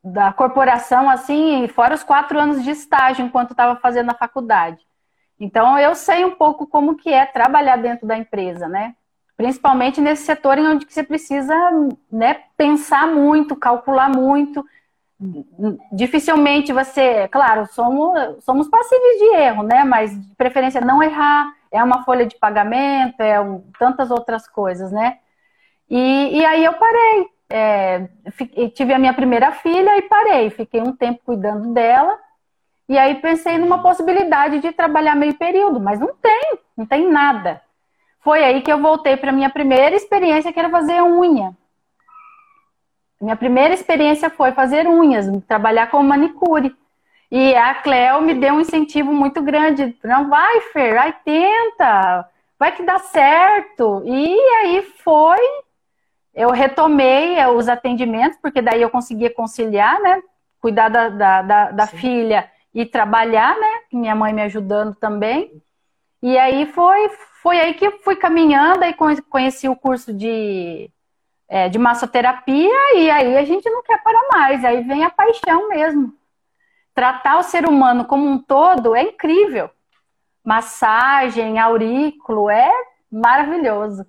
[0.03, 4.85] da corporação, assim, fora os quatro anos de estágio enquanto estava fazendo a faculdade.
[5.39, 8.95] Então eu sei um pouco como que é trabalhar dentro da empresa, né?
[9.38, 11.54] Principalmente nesse setor em onde você precisa
[12.12, 14.65] né, pensar muito, calcular muito.
[15.91, 19.84] Dificilmente você, claro, somos, somos passíveis de erro, né?
[19.84, 24.91] Mas de preferência não errar, é uma folha de pagamento, é um, tantas outras coisas,
[24.91, 25.17] né?
[25.89, 28.08] E, e aí eu parei, é,
[28.74, 30.50] tive a minha primeira filha e parei.
[30.50, 32.17] Fiquei um tempo cuidando dela.
[32.88, 37.62] E aí pensei numa possibilidade de trabalhar meio período, mas não tem, não tem nada.
[38.19, 41.56] Foi aí que eu voltei para minha primeira experiência, que era fazer unha.
[43.19, 46.76] Minha primeira experiência foi fazer unhas, trabalhar com manicure.
[47.32, 49.95] E a Cleo me deu um incentivo muito grande.
[50.04, 54.04] Não, vai, Fer, vai, tenta, vai que dá certo.
[54.06, 55.39] E aí foi,
[56.36, 60.21] eu retomei eh, os atendimentos, porque daí eu conseguia conciliar, né?
[60.62, 63.80] Cuidar da, da, da, da filha e trabalhar, né?
[63.94, 65.64] Minha mãe me ajudando também.
[66.22, 67.10] E aí foi,
[67.42, 68.94] foi aí que fui caminhando, aí
[69.30, 70.92] conheci o curso de,
[71.48, 75.70] é, de massoterapia, e aí a gente não quer parar mais, aí vem a paixão
[75.70, 76.14] mesmo.
[76.94, 79.70] Tratar o ser humano como um todo é incrível.
[80.44, 82.70] Massagem, aurículo, é
[83.10, 84.06] maravilhoso.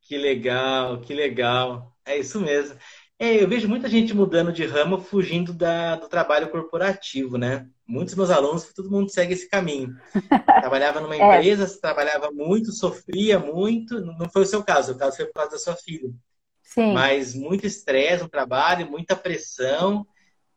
[0.00, 1.92] Que legal, que legal.
[2.04, 2.78] É isso mesmo.
[3.18, 7.68] É, eu vejo muita gente mudando de ramo, fugindo da, do trabalho corporativo, né?
[7.86, 9.96] Muitos meus alunos, todo mundo segue esse caminho.
[10.60, 11.18] Trabalhava numa é.
[11.18, 11.80] empresa, é.
[11.80, 14.00] trabalhava muito, sofria muito.
[14.00, 16.10] Não foi o seu caso, o caso foi por causa da sua filha.
[16.62, 16.92] Sim.
[16.92, 20.06] Mas muito estresse no trabalho, muita pressão.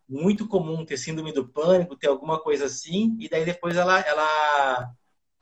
[0.09, 3.15] Muito comum ter síndrome do pânico, ter alguma coisa assim.
[3.19, 4.89] E daí depois ela, ela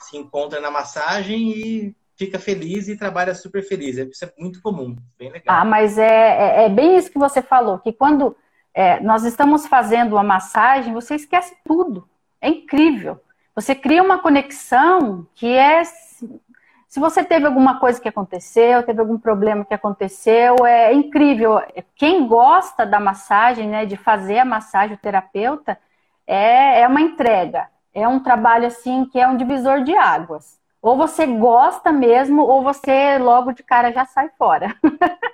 [0.01, 3.97] se encontra na massagem e fica feliz e trabalha super feliz.
[3.97, 5.55] Isso é muito comum, bem legal.
[5.55, 8.35] Ah, mas é, é, é bem isso que você falou, que quando
[8.73, 12.07] é, nós estamos fazendo uma massagem, você esquece tudo.
[12.41, 13.21] É incrível.
[13.55, 15.83] Você cria uma conexão que é.
[15.83, 21.61] Se você teve alguma coisa que aconteceu, teve algum problema que aconteceu, é incrível.
[21.95, 25.77] Quem gosta da massagem, né, de fazer a massagem, o terapeuta,
[26.25, 27.67] é, é uma entrega.
[27.93, 30.57] É um trabalho assim que é um divisor de águas.
[30.85, 34.67] Ou você gosta mesmo, ou você logo de cara já sai fora.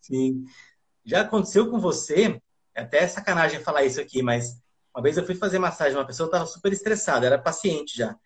[0.00, 0.44] Sim.
[1.04, 2.40] Já aconteceu com você,
[2.72, 4.62] é até sacanagem falar isso aqui, mas
[4.94, 8.16] uma vez eu fui fazer massagem, uma pessoa estava super estressada, era paciente já.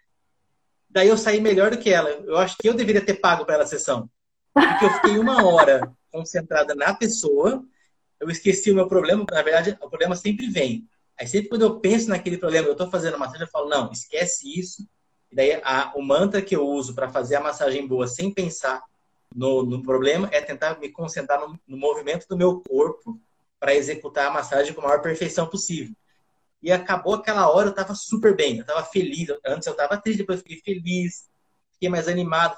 [0.86, 2.10] Daí eu saí melhor do que ela.
[2.10, 4.06] Eu acho que eu deveria ter pago para ela a sessão.
[4.52, 7.64] Porque eu fiquei uma hora concentrada na pessoa,
[8.20, 10.86] eu esqueci o meu problema, na verdade, o problema sempre vem.
[11.18, 14.60] Aí sempre quando eu penso naquele problema, eu estou fazendo massagem, eu falo, não, esquece
[14.60, 14.86] isso,
[15.32, 18.82] e daí a, o mantra que eu uso para fazer a massagem boa sem pensar
[19.34, 23.18] no, no problema é tentar me concentrar no, no movimento do meu corpo
[23.58, 25.94] para executar a massagem com a maior perfeição possível.
[26.62, 29.28] E acabou aquela hora, eu estava super bem, eu estava feliz.
[29.44, 31.28] Antes eu estava triste, depois fiquei feliz,
[31.72, 32.56] fiquei mais animado.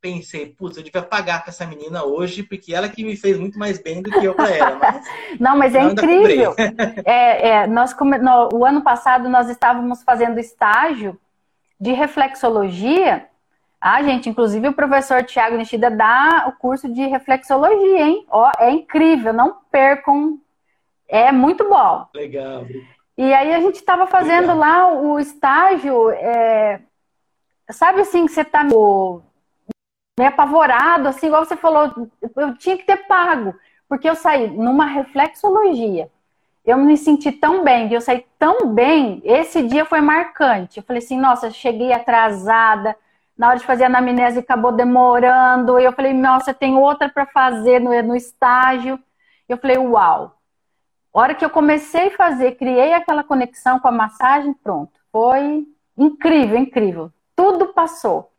[0.00, 3.58] Pensei, putz, eu devia pagar para essa menina hoje, porque ela que me fez muito
[3.58, 4.78] mais bem do que eu para ela.
[4.78, 5.06] Mas,
[5.40, 6.54] Não, mas é incrível.
[7.04, 11.18] é, é, nós, no, o ano passado nós estávamos fazendo estágio
[11.82, 13.26] de reflexologia,
[13.80, 18.24] a ah, gente, inclusive o professor Tiago Nishida dá o curso de reflexologia, hein?
[18.30, 20.38] Ó, é incrível, não percam.
[21.08, 22.06] É muito bom.
[22.14, 22.64] Legal.
[23.18, 24.58] E aí a gente estava fazendo Legal.
[24.58, 26.80] lá o estágio, é...
[27.70, 29.20] sabe assim, que você está meio
[30.24, 33.56] apavorado, assim, igual você falou, eu tinha que ter pago,
[33.88, 36.08] porque eu saí numa reflexologia
[36.64, 40.78] eu me senti tão bem, eu saí tão bem, esse dia foi marcante.
[40.78, 42.96] Eu falei assim, nossa, cheguei atrasada,
[43.36, 47.26] na hora de fazer a anamnese acabou demorando, e eu falei, nossa, tem outra para
[47.26, 48.98] fazer no, no estágio.
[49.48, 50.36] Eu falei, uau.
[51.12, 54.92] A hora que eu comecei a fazer, criei aquela conexão com a massagem, pronto.
[55.10, 55.66] Foi
[55.98, 57.12] incrível, incrível.
[57.36, 58.30] Tudo passou.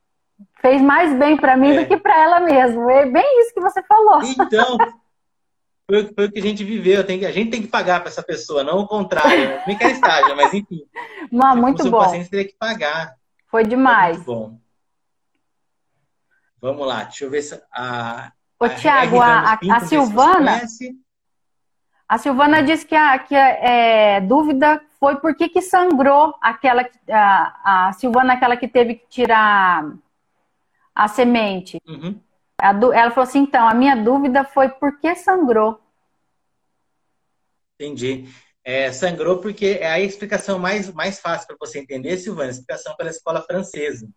[0.59, 1.81] Fez mais bem para mim é.
[1.81, 2.89] do que para ela mesmo.
[2.89, 4.21] É bem isso que você falou.
[4.23, 4.77] Então,
[5.89, 7.05] foi, foi o que a gente viveu.
[7.05, 9.61] Tem, a gente tem que pagar para essa pessoa, não o contrário.
[9.67, 10.83] Nem quer estágio, mas enfim.
[11.31, 11.97] Não, muito bom.
[11.97, 13.15] O paciente teria que pagar.
[13.47, 14.17] Foi demais.
[14.17, 14.57] Muito bom.
[16.61, 18.31] Vamos lá, deixa eu ver se a.
[18.57, 20.61] Ô, Tiago, a, a, a Silvana.
[22.07, 26.87] A Silvana disse que a, que a é, dúvida foi por que, que sangrou aquela.
[27.09, 29.93] A, a Silvana, aquela que teve que tirar
[30.95, 31.81] a semente.
[31.85, 32.17] Uhum.
[32.63, 35.79] Ela falou assim: então, a minha dúvida foi por que sangrou?
[37.77, 38.29] Entendi.
[38.63, 42.95] É, sangrou porque é a explicação mais, mais fácil para você entender, Silvana, a explicação
[42.95, 44.07] pela escola francesa.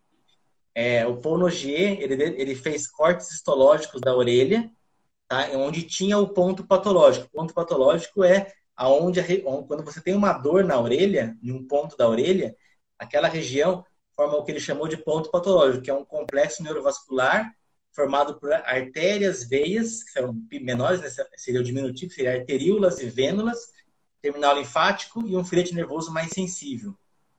[0.73, 4.71] É, o Paul Nogier, ele, ele fez cortes histológicos da orelha,
[5.27, 5.49] tá?
[5.55, 7.27] onde tinha o ponto patológico.
[7.27, 9.21] O ponto patológico é aonde,
[9.67, 12.55] quando você tem uma dor na orelha, em um ponto da orelha,
[12.97, 17.53] aquela região forma o que ele chamou de ponto patológico, que é um complexo neurovascular
[17.97, 21.09] formado por artérias, veias, que são menores, né?
[21.35, 23.73] seria o diminutivo, seria arteríolas e vênulas,
[24.21, 26.95] terminal linfático e um filete nervoso mais sensível.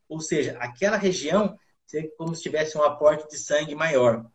[0.10, 4.26] Ou seja, aquela região seria como se tivesse um aporte de sangue maior.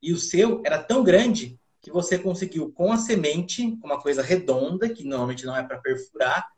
[0.00, 4.88] E o seu era tão grande que você conseguiu com a semente, uma coisa redonda,
[4.88, 6.48] que normalmente não é para perfurar,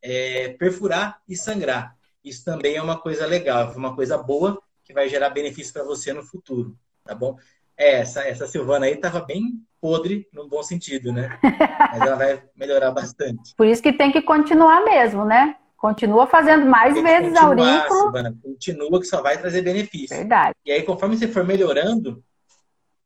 [0.00, 1.96] é, perfurar e sangrar.
[2.24, 6.14] Isso também é uma coisa legal, uma coisa boa que vai gerar benefício para você
[6.14, 7.36] no futuro, tá bom?
[7.76, 11.38] É, essa, essa Silvana aí estava bem podre, num bom sentido, né?
[11.42, 13.54] Mas ela vai melhorar bastante.
[13.56, 15.56] Por isso que tem que continuar mesmo, né?
[15.76, 18.00] Continua fazendo mais vezes aurículo.
[18.00, 20.16] Silvana, continua que só vai trazer benefício.
[20.16, 20.54] Verdade.
[20.64, 22.24] E aí, conforme você for melhorando,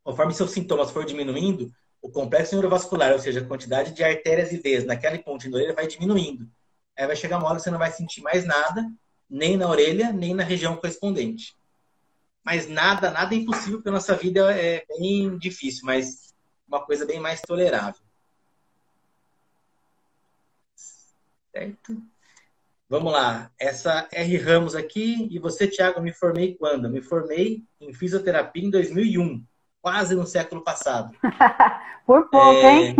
[0.04, 1.68] conforme seus sintomas for diminuindo,
[2.00, 5.74] o complexo neurovascular, ou seja, a quantidade de artérias e veias naquela ponte da orelha
[5.74, 6.46] vai diminuindo.
[6.96, 8.86] Aí vai chegar uma hora que você não vai sentir mais nada,
[9.28, 11.57] nem na orelha, nem na região correspondente.
[12.48, 16.34] Mas nada, nada é impossível, porque a nossa vida é bem difícil, mas
[16.66, 18.00] uma coisa bem mais tolerável.
[21.52, 22.02] Certo?
[22.88, 23.50] Vamos lá.
[23.58, 24.38] Essa R.
[24.38, 25.28] Ramos aqui.
[25.30, 26.88] E você, Thiago, me formei quando?
[26.88, 29.44] Me formei em fisioterapia em 2001.
[29.82, 31.14] Quase no século passado.
[32.06, 32.76] por pouco, é...
[32.76, 32.96] hein?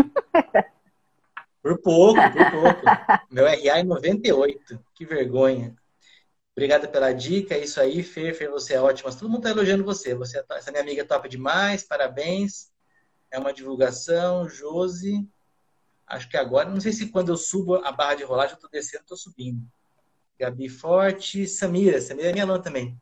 [1.63, 2.83] Por pouco, por pouco.
[3.31, 4.79] Meu RA é 98.
[4.95, 5.75] Que vergonha.
[6.59, 9.13] Obrigada pela dica, é isso aí, Fer, Fer, você é ótima.
[9.13, 10.13] Todo mundo está elogiando você.
[10.13, 10.39] você.
[10.39, 12.73] É essa minha amiga é top demais, parabéns.
[13.31, 15.25] É uma divulgação, Josi.
[16.05, 18.69] Acho que agora, não sei se quando eu subo a barra de rolagem, eu estou
[18.69, 19.65] descendo, estou subindo.
[20.37, 23.01] Gabi Forte, Samira, Samira é minha aluna também.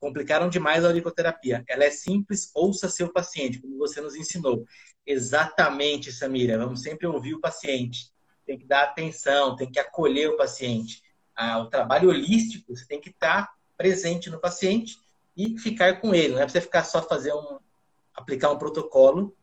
[0.00, 1.62] Complicaram demais a auriculoterapia.
[1.68, 4.66] Ela é simples, ouça seu paciente, como você nos ensinou.
[5.06, 6.58] Exatamente, Samira.
[6.58, 8.10] Vamos sempre ouvir o paciente.
[8.44, 11.00] Tem que dar atenção, tem que acolher o paciente
[11.38, 14.98] o trabalho holístico, você tem que estar presente no paciente
[15.36, 16.34] e ficar com ele.
[16.34, 17.58] Não é para você ficar só fazer um,
[18.14, 19.34] aplicar um protocolo,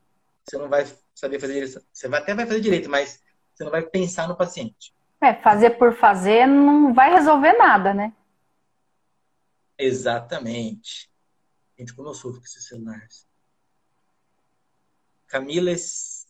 [0.44, 1.82] você não vai saber fazer isso.
[1.92, 4.94] Você vai, até vai fazer direito, mas você não vai pensar no paciente.
[5.22, 8.14] É, fazer por fazer não vai resolver nada, né?
[9.78, 11.10] Exatamente.
[11.78, 13.28] Gente, como eu sofro com esses celulares.
[15.28, 15.72] Camila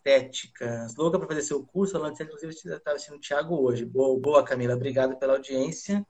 [0.05, 0.87] estética.
[0.95, 3.83] Louca para fazer seu curso, a inclusive, estava assistindo o Thiago hoje.
[3.83, 4.75] Boa, boa, Camila.
[4.75, 6.05] Obrigado pela audiência.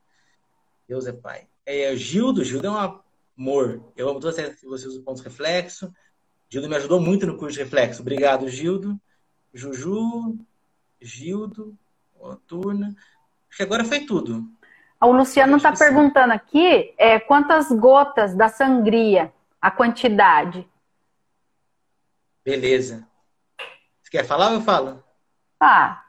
[0.87, 1.47] Deus é Pai.
[1.65, 3.01] É, Gildo, Gildo é um
[3.37, 3.81] amor.
[3.95, 5.91] Eu amo todas as que você usa pontos reflexo.
[6.49, 8.01] Gildo me ajudou muito no curso de reflexo.
[8.01, 8.99] Obrigado, Gildo.
[9.53, 10.37] Juju,
[11.01, 11.75] Gildo,
[12.45, 12.93] Turna.
[13.49, 14.45] Acho que agora foi tudo.
[15.01, 19.31] O Luciano está perguntando aqui é, quantas gotas da sangria,
[19.61, 20.67] a quantidade.
[22.43, 23.07] Beleza.
[24.09, 25.03] Quer falar ou eu falo?
[25.59, 26.03] Ah,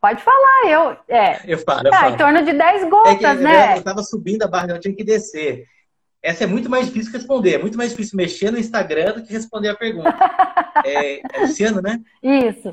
[0.00, 0.96] pode falar, eu.
[1.08, 2.14] É, eu falo, eu ah, falo.
[2.14, 3.72] em torno de 10 gotas, é que, né?
[3.74, 5.66] Eu estava subindo a barra, eu tinha que descer.
[6.22, 7.54] Essa é muito mais difícil responder.
[7.54, 10.10] É muito mais difícil mexer no Instagram do que responder a pergunta.
[10.84, 12.00] é, é Luciano, né?
[12.22, 12.70] Isso.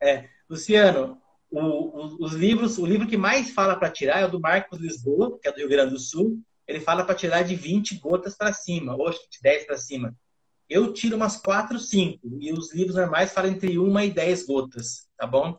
[0.00, 4.30] É, Luciano, o, o, os livros, o livro que mais fala para tirar é o
[4.30, 6.40] do Marcos Lisboa, que é do Rio Grande do Sul.
[6.66, 10.14] Ele fala para tirar de 20 gotas para cima, ou de 10 para cima.
[10.68, 12.38] Eu tiro umas 4, 5.
[12.40, 15.58] E os livros normais falam entre 1 e 10 gotas, tá bom?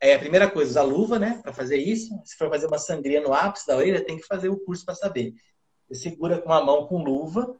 [0.00, 1.40] É, a primeira coisa, usar luva, né?
[1.42, 2.18] Para fazer isso.
[2.24, 4.94] Se for fazer uma sangria no ápice da orelha, tem que fazer o curso para
[4.94, 5.34] saber.
[5.88, 7.56] Você segura com a mão com luva,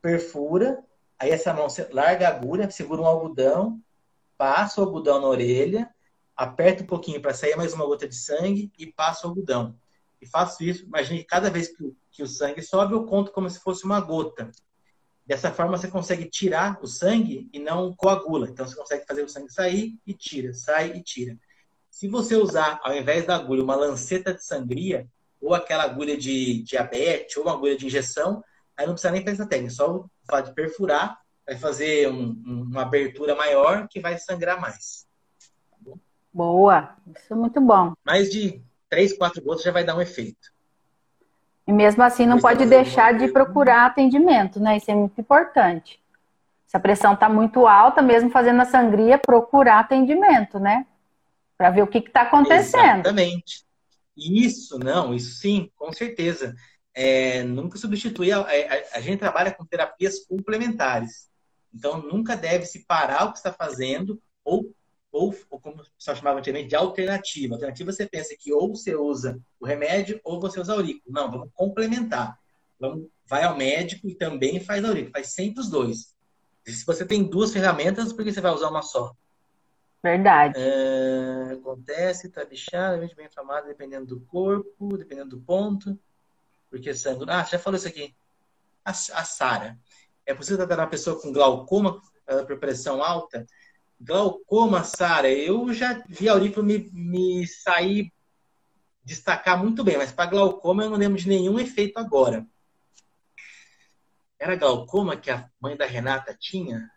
[0.00, 0.82] perfura,
[1.18, 3.80] aí essa mão larga a agulha, segura um algodão,
[4.38, 5.88] passa o algodão na orelha,
[6.36, 9.76] aperta um pouquinho para sair mais uma gota de sangue e passa o algodão.
[10.20, 11.68] E faço isso, imagine que cada vez
[12.10, 14.50] que o sangue sobe, eu conto como se fosse uma gota.
[15.24, 18.48] Dessa forma, você consegue tirar o sangue e não coagula.
[18.48, 21.38] Então, você consegue fazer o sangue sair e tira, sai e tira.
[21.90, 25.06] Se você usar, ao invés da agulha, uma lanceta de sangria,
[25.40, 28.42] ou aquela agulha de diabetes, ou uma agulha de injeção,
[28.76, 29.74] aí não precisa nem fazer essa técnica.
[29.74, 35.06] Só o fato de perfurar vai fazer um, uma abertura maior que vai sangrar mais.
[36.32, 37.92] Boa, isso é muito bom.
[38.04, 40.51] Mais de 3, 4 gotas já vai dar um efeito.
[41.66, 44.76] E mesmo assim não pode deixar de procurar atendimento, né?
[44.76, 46.00] Isso é muito importante.
[46.66, 50.86] Se a pressão está muito alta, mesmo fazendo a sangria, procurar atendimento, né?
[51.56, 53.00] Para ver o que está acontecendo.
[53.00, 53.64] Exatamente.
[54.16, 56.54] Isso, não, isso sim, com certeza.
[56.94, 58.32] É, nunca substitui.
[58.32, 61.30] A, a, a, gente trabalha com terapias complementares.
[61.72, 64.74] Então, nunca deve se parar o que está fazendo ou
[65.12, 67.54] ou, ou como o pessoal chamava antigamente, de alternativa.
[67.54, 71.14] Alternativa você pensa que ou você usa o remédio ou você usa aurículo.
[71.14, 72.38] Não, vamos complementar.
[72.80, 75.12] Vamos, vai ao médico e também faz aurículo.
[75.12, 76.16] Faz sempre os dois.
[76.66, 79.14] E se você tem duas ferramentas, por que você vai usar uma só?
[80.02, 80.54] Verdade.
[80.56, 85.98] É, acontece, tá bichado, bem inflamado, dependendo do corpo, dependendo do ponto.
[86.70, 87.26] Porque sangue.
[87.28, 88.14] Ah, já falou isso aqui.
[88.84, 89.78] A, a Sara.
[90.24, 92.00] É possível tratar uma pessoa com glaucoma
[92.46, 93.46] por pressão alta?
[94.04, 98.12] Glaucoma, Sara, eu já vi a me, me sair,
[99.04, 102.44] destacar muito bem, mas para glaucoma eu não lembro de nenhum efeito agora.
[104.40, 106.90] Era glaucoma que a mãe da Renata tinha?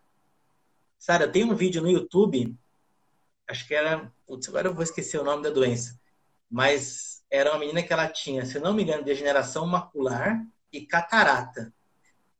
[0.98, 2.58] Sara, tem um vídeo no YouTube,
[3.48, 4.12] acho que era.
[4.26, 6.00] Putz, agora eu vou esquecer o nome da doença.
[6.50, 10.44] Mas era uma menina que ela tinha, se não me engano, degeneração macular
[10.74, 11.72] e catarata.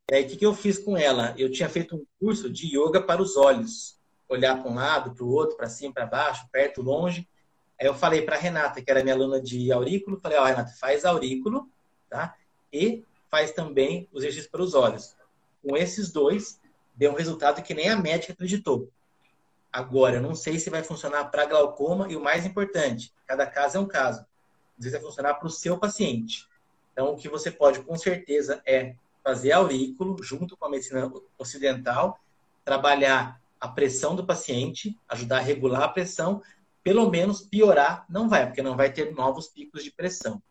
[0.10, 1.36] E aí, o que, que eu fiz com ela?
[1.38, 3.96] Eu tinha feito um curso de yoga para os olhos.
[4.28, 7.28] Olhar para um lado, para o outro, para cima, para baixo, perto, longe.
[7.80, 10.74] Aí eu falei para Renata, que era minha aluna de aurículo, falei, ó, oh, Renata,
[10.80, 11.70] faz aurículo,
[12.10, 12.36] tá?
[12.72, 15.16] E faz também os exercícios para os olhos.
[15.62, 16.60] Com esses dois,
[16.96, 18.90] deu um resultado que nem a médica acreditou.
[19.72, 23.78] Agora, eu não sei se vai funcionar para glaucoma e o mais importante, cada caso
[23.78, 24.26] é um caso.
[24.80, 26.48] Sei se vai funcionar para o seu paciente.
[26.94, 32.20] Então, o que você pode, com certeza, é fazer aurículo junto com a medicina ocidental,
[32.64, 36.42] trabalhar a pressão do paciente, ajudar a regular a pressão,
[36.84, 40.42] pelo menos piorar não vai, porque não vai ter novos picos de pressão.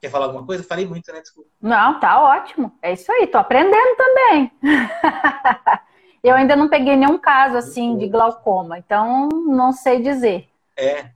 [0.00, 0.64] Quer falar alguma coisa?
[0.64, 1.20] Falei muito, né?
[1.20, 1.50] Desculpa.
[1.60, 2.72] Não, tá ótimo.
[2.80, 4.50] É isso aí, tô aprendendo também.
[6.24, 10.48] Eu ainda não peguei nenhum caso assim de glaucoma, então não sei dizer.
[10.76, 11.10] É.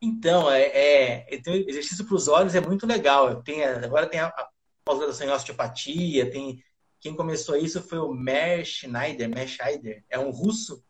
[0.00, 3.42] Então, é, é exercício para os olhos é muito legal.
[3.42, 4.48] Tem, agora tem a, a
[4.84, 6.62] pós-graduação em osteopatia, tem
[7.00, 10.82] quem começou isso foi o Mer Schneider, Mer Schneider, é um russo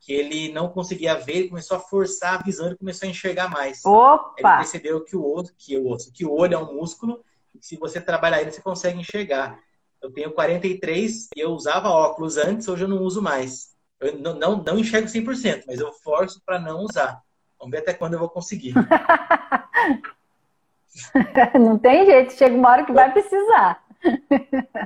[0.00, 3.50] que ele não conseguia ver, ele começou a forçar a visão, ele começou a enxergar
[3.50, 3.84] mais.
[3.84, 4.34] Opa!
[4.38, 7.64] Ele percebeu que o osso, que o osso, que o olho é um músculo, e
[7.64, 9.58] se você trabalhar ele, você consegue enxergar.
[10.00, 13.76] Eu tenho 43 e eu usava óculos antes, hoje eu não uso mais.
[14.00, 17.20] Eu não, não, não enxergo 100%, mas eu forço para não usar.
[17.58, 18.72] Vamos ver até quando eu vou conseguir.
[21.58, 23.84] não tem jeito, chega uma hora que vai precisar.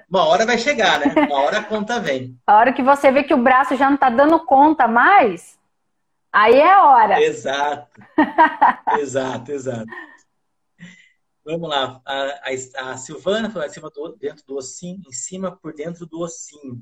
[0.08, 1.14] Uma hora vai chegar, né?
[1.26, 2.38] Uma hora a conta vem.
[2.46, 5.58] A hora que você vê que o braço já não está dando conta mais,
[6.32, 7.22] aí é a hora.
[7.22, 8.00] Exato.
[8.98, 9.86] exato, exato.
[11.44, 12.00] Vamos lá.
[12.04, 16.20] A, a, a Silvana falou acima do, dentro do ossinho, em cima por dentro do
[16.20, 16.80] ossinho.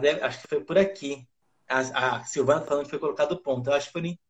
[0.00, 1.26] Deve, acho que foi por aqui.
[1.66, 3.70] A, a, Silvana falando que foi colocado o ponto.
[3.70, 4.20] Eu acho que foi em,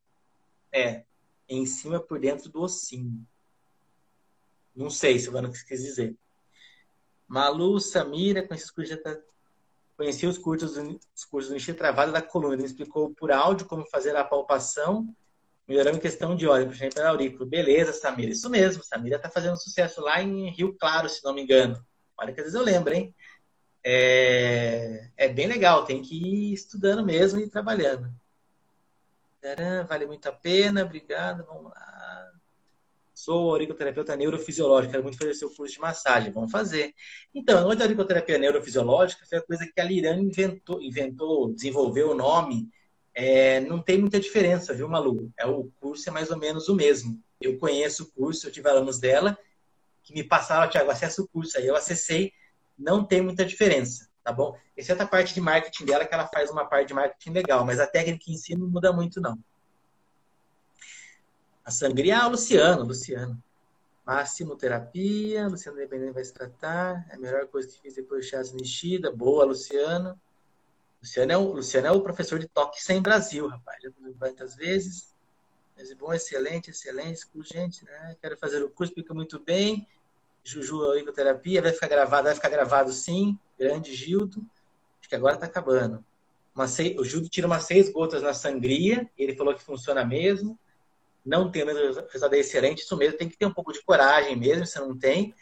[0.73, 1.05] é,
[1.49, 3.27] em cima por dentro do ossinho.
[4.75, 6.17] Não sei, Silvana, o que você quis dizer.
[7.29, 9.23] Malu, Samira, conheci os cursos, de,
[9.97, 10.77] conheci os cursos,
[11.15, 12.55] os cursos do Nishi Travada da coluna.
[12.55, 15.15] Ele explicou por áudio como fazer a palpação
[15.69, 17.45] Melhorando questão de óleo, puxando para aurículo.
[17.45, 18.33] Beleza, Samira.
[18.33, 18.83] Isso mesmo.
[18.83, 21.79] Samira está fazendo sucesso lá em Rio Claro, se não me engano.
[22.17, 23.15] Olha que às vezes eu lembro, hein?
[23.85, 25.85] É, é bem legal.
[25.85, 28.11] Tem que ir estudando mesmo e trabalhando.
[29.87, 30.83] Vale muito a pena.
[30.83, 31.45] Obrigado.
[31.45, 31.98] Vamos lá.
[33.21, 34.93] Sou auriculoterapeuta neurofisiológica.
[34.93, 36.31] Quero muito fazer seu curso de massagem.
[36.31, 36.95] Vamos fazer.
[37.35, 42.69] Então, a auriculoterapia neurofisiológica foi a coisa que a Lirane inventou, inventou, desenvolveu o nome
[43.21, 45.29] é, não tem muita diferença, viu, Malu?
[45.37, 47.21] É, o curso é mais ou menos o mesmo.
[47.41, 49.37] Eu conheço o curso, eu tive alunos dela
[50.05, 51.59] que me passaram, Tiago, acessa o curso.
[51.59, 52.33] Aí eu acessei,
[52.79, 54.57] não tem muita diferença, tá bom?
[54.77, 57.81] Exceto a parte de marketing dela, que ela faz uma parte de marketing legal, mas
[57.81, 59.37] a técnica em si não muda muito, não.
[61.69, 63.43] A sangria, ah, Luciano, Luciano.
[64.07, 67.07] Máximo terapia, Luciano Dependente vai se tratar.
[67.11, 69.13] É a melhor coisa que fiz depois do Chás Nishida.
[69.13, 70.19] Boa, Luciano.
[71.03, 73.83] Luciano é o, Luciano é o professor de toque sem Brasil, rapaz.
[73.83, 75.15] Já várias vezes.
[75.77, 77.27] Mas é bom, excelente, excelente.
[77.45, 78.17] Gente, né?
[78.19, 79.87] Quero fazer o curso, fica muito bem.
[80.43, 83.39] Juju Icoterapia, vai ficar gravado, vai ficar gravado sim.
[83.59, 84.41] Grande Gildo.
[85.01, 86.03] Acho que agora está acabando.
[86.67, 89.07] Seis, o Gildo tira umas seis gotas na sangria.
[89.19, 90.59] Ele falou que funciona mesmo.
[91.25, 92.83] Não tem mesmo resultado é excelente.
[92.83, 95.35] Isso mesmo, tem que ter um pouco de coragem mesmo, se não tem.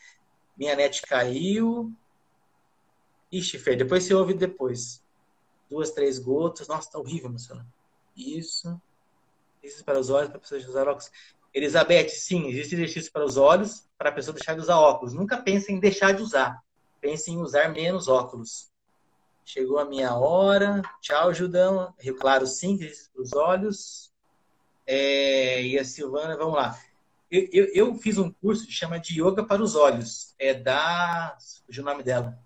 [0.56, 1.92] Minha net caiu.
[3.30, 5.04] Ixi, Fer, depois você ouve depois
[5.68, 6.68] duas, três gotas.
[6.68, 7.68] Nossa, tá horrível, emocionante.
[8.16, 8.80] Isso.
[9.62, 11.10] Exercício para os olhos, para a pessoa usar óculos.
[11.52, 15.14] Elizabeth, sim, existe exercício para os olhos, para a pessoa deixar de usar óculos.
[15.14, 16.60] Nunca pense em deixar de usar.
[17.00, 18.70] Pense em usar menos óculos.
[19.44, 20.82] Chegou a minha hora.
[21.00, 21.94] Tchau, Judão.
[21.98, 24.12] Rio Claro, sim, exercício para os olhos.
[24.86, 26.78] É, e a Silvana, vamos lá.
[27.30, 30.34] Eu, eu, eu, fiz um curso que chama de Yoga para os Olhos.
[30.38, 31.36] É da.
[31.66, 32.38] Fugiu o nome dela.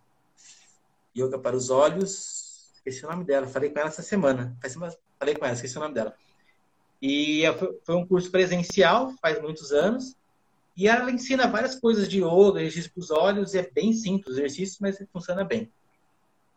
[1.15, 4.57] Yoga para os Olhos esqueci o nome dela, falei com ela essa semana.
[5.19, 6.15] Falei com ela, esqueci o nome dela.
[7.01, 10.17] E é, foi um curso presencial, faz muitos anos.
[10.77, 14.41] E ela ensina várias coisas de yoga, exercício para os olhos, é bem simples o
[14.41, 15.71] exercício, mas funciona bem.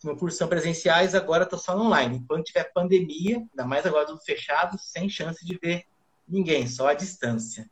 [0.03, 2.23] Meus cursos são presenciais, agora estou só online.
[2.27, 5.85] Quando tiver pandemia, ainda mais agora tudo fechado, sem chance de ver
[6.27, 7.69] ninguém, só à distância.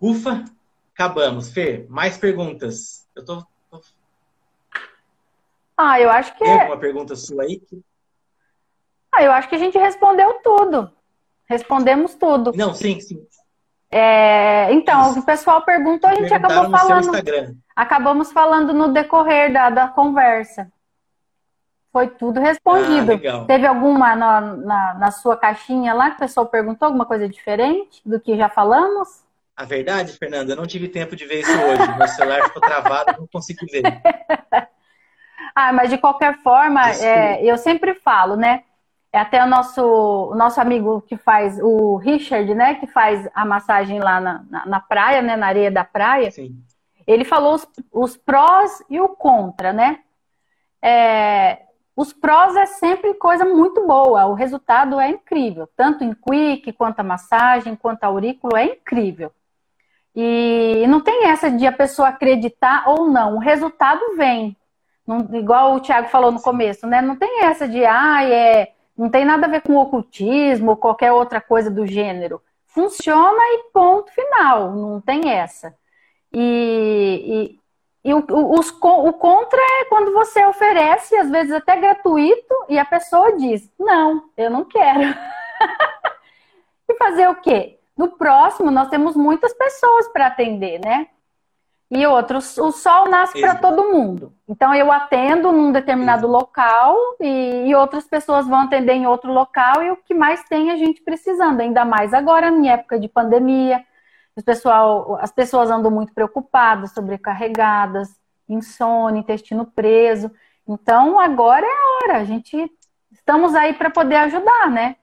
[0.00, 0.44] Ufa,
[0.94, 1.50] acabamos.
[1.50, 3.08] Fer, mais perguntas?
[3.14, 3.80] Eu tô, tô
[5.76, 6.44] ah, eu acho que.
[6.44, 6.60] Tem é.
[6.60, 7.60] alguma pergunta sua aí?
[9.10, 10.90] Ah, eu acho que a gente respondeu tudo.
[11.46, 12.52] Respondemos tudo.
[12.54, 13.26] Não, sim, sim.
[13.94, 15.20] É, então, Isso.
[15.20, 17.12] o pessoal perguntou, a gente acabou falando.
[17.76, 20.72] Acabamos falando no decorrer da, da conversa.
[21.92, 23.12] Foi tudo respondido.
[23.12, 27.28] Ah, Teve alguma na, na, na, sua caixinha lá que o pessoal perguntou alguma coisa
[27.28, 29.22] diferente do que já falamos?
[29.54, 31.98] A verdade, Fernanda, eu não tive tempo de ver isso hoje.
[31.98, 33.82] Meu celular ficou travado, não consegui ver.
[35.54, 38.62] ah, mas de qualquer forma, é, eu sempre falo, né?
[39.12, 42.76] É até o nosso, o nosso amigo que faz, o Richard, né?
[42.76, 45.36] Que faz a massagem lá na, na, na praia, né?
[45.36, 46.30] Na areia da praia.
[46.30, 46.56] Sim.
[47.06, 50.00] Ele falou os, os prós e o contra, né?
[50.80, 51.58] É,
[51.94, 57.00] os prós é sempre coisa muito boa, o resultado é incrível, tanto em quick, quanto
[57.00, 59.30] a massagem, quanto a aurículo, é incrível.
[60.14, 64.56] E não tem essa de a pessoa acreditar ou não, o resultado vem.
[65.06, 67.02] Não, igual o Thiago falou no começo, né?
[67.02, 71.12] Não tem essa de, ah, é, não tem nada a ver com ocultismo ou qualquer
[71.12, 72.40] outra coisa do gênero.
[72.66, 75.74] Funciona e ponto final, não tem essa.
[76.32, 77.58] E,
[78.04, 78.24] e o,
[78.58, 83.70] os, o contra é quando você oferece, às vezes até gratuito, e a pessoa diz:
[83.78, 85.02] Não, eu não quero.
[86.88, 87.78] e fazer o quê?
[87.96, 91.08] No próximo, nós temos muitas pessoas para atender, né?
[91.94, 94.32] E outros, o sol nasce para todo mundo.
[94.48, 96.32] Então, eu atendo num determinado Exato.
[96.32, 99.82] local e, e, outras pessoas vão atender em outro local.
[99.82, 103.08] E o que mais tem é a gente precisando, ainda mais agora, em época de
[103.08, 103.84] pandemia,
[104.34, 108.08] o pessoal, as pessoas andam muito preocupadas, sobrecarregadas,
[108.48, 110.30] insônia, intestino preso.
[110.66, 112.20] Então, agora é a hora.
[112.20, 112.72] A gente
[113.10, 114.96] estamos aí para poder ajudar, né?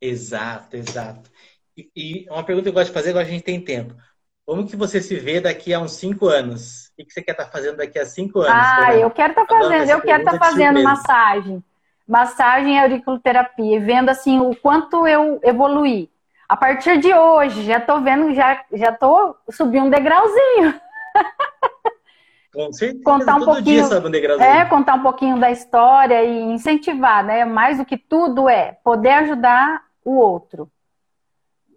[0.00, 1.30] Exato, exato.
[1.76, 3.94] E, e, uma pergunta que eu gosto de fazer, agora a gente tem tempo.
[4.46, 6.92] Como que você se vê daqui a uns cinco anos?
[6.98, 8.54] O que você quer estar tá fazendo daqui a cinco anos?
[8.54, 11.64] Ah, eu quero estar tá fazendo, eu quero estar tá fazendo massagem.
[12.08, 16.08] Massagem e auriculoterapia, vendo assim o quanto eu evoluí
[16.48, 20.80] a partir de hoje, já tô vendo, já, já tô subindo um degrauzinho.
[22.54, 24.48] Com certeza, contar um pouquinho, um degrauzinho.
[24.48, 27.44] É, contar um pouquinho da história e incentivar, né?
[27.44, 30.70] Mais do que tudo é poder ajudar o outro.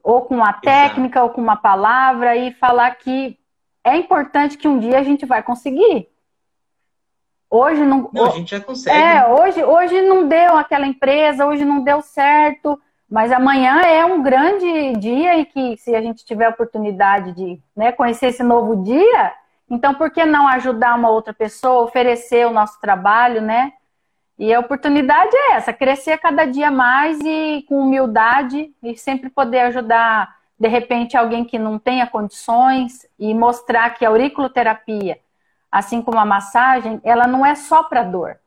[0.10, 1.28] Ou com uma técnica, Exato.
[1.28, 3.38] ou com uma palavra, e falar que
[3.84, 6.08] é importante que um dia a gente vai conseguir.
[7.50, 8.10] Hoje não.
[8.14, 8.98] não a gente já consegue.
[8.98, 12.80] É, hoje, hoje não deu aquela empresa, hoje não deu certo
[13.10, 17.60] mas amanhã é um grande dia e que, se a gente tiver a oportunidade de
[17.76, 19.34] né, conhecer esse novo dia,
[19.68, 23.74] então por que não ajudar uma outra pessoa, oferecer o nosso trabalho, né?
[24.40, 29.60] E a oportunidade é essa, crescer cada dia mais e com humildade e sempre poder
[29.62, 35.20] ajudar, de repente, alguém que não tenha condições e mostrar que a auriculoterapia,
[35.70, 38.40] assim como a massagem, ela não é só para dor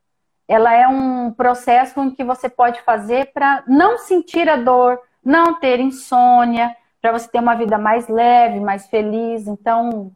[0.52, 5.58] ela é um processo em que você pode fazer para não sentir a dor, não
[5.58, 9.46] ter insônia, para você ter uma vida mais leve, mais feliz.
[9.46, 10.12] Então,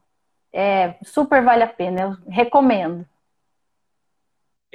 [0.53, 3.07] é, super vale a pena, eu recomendo.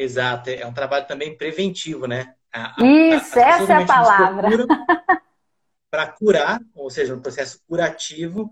[0.01, 2.33] Exato, é um trabalho também preventivo, né?
[2.53, 4.65] A, Isso, a, essa é a palavra.
[5.89, 8.49] Para curar, ou seja, um processo curativo,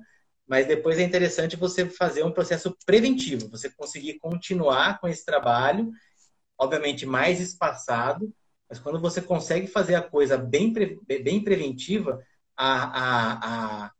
[0.48, 5.92] mas depois é interessante você fazer um processo preventivo, você conseguir continuar com esse trabalho
[6.60, 8.32] obviamente mais espaçado,
[8.68, 10.72] mas quando você consegue fazer a coisa bem,
[11.08, 12.22] bem preventiva,
[12.56, 13.92] a, a,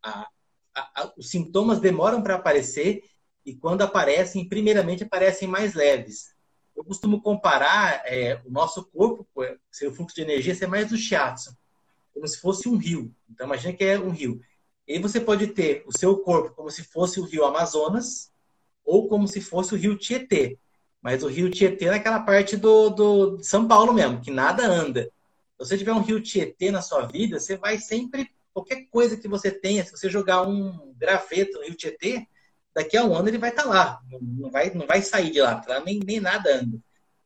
[0.76, 3.02] a, os sintomas demoram para aparecer
[3.46, 6.36] e quando aparecem, primeiramente aparecem mais leves.
[6.80, 9.28] Eu costumo comparar é, o nosso corpo,
[9.70, 11.54] seu fluxo de energia, ser mais do shiatsu,
[12.14, 13.14] como se fosse um rio.
[13.30, 14.40] Então, imagine que é um rio.
[14.88, 18.32] E você pode ter o seu corpo como se fosse o rio Amazonas
[18.86, 20.58] ou como se fosse o rio Tietê.
[21.02, 24.66] Mas o rio Tietê é naquela parte do, do de São Paulo mesmo, que nada
[24.66, 25.04] anda.
[25.04, 29.28] Se você tiver um rio Tietê na sua vida, você vai sempre, qualquer coisa que
[29.28, 32.26] você tenha, se você jogar um graveto no rio Tietê,
[32.80, 34.02] daqui a um ano ele vai estar tá lá.
[34.22, 36.80] Não vai, não vai sair de lá, lá nem, nem nada anda.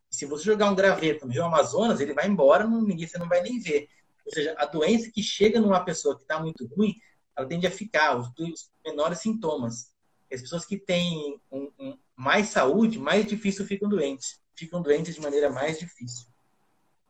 [0.09, 3.27] Se você jogar um graveto no rio Amazonas, ele vai embora, não, ninguém, você não
[3.27, 3.87] vai nem ver.
[4.25, 6.95] Ou seja, a doença que chega numa pessoa que está muito ruim,
[7.35, 9.91] ela tende a ficar, os, os menores sintomas.
[10.31, 14.41] As pessoas que têm um, um, mais saúde, mais difícil ficam doentes.
[14.55, 16.27] Ficam doentes de maneira mais difícil.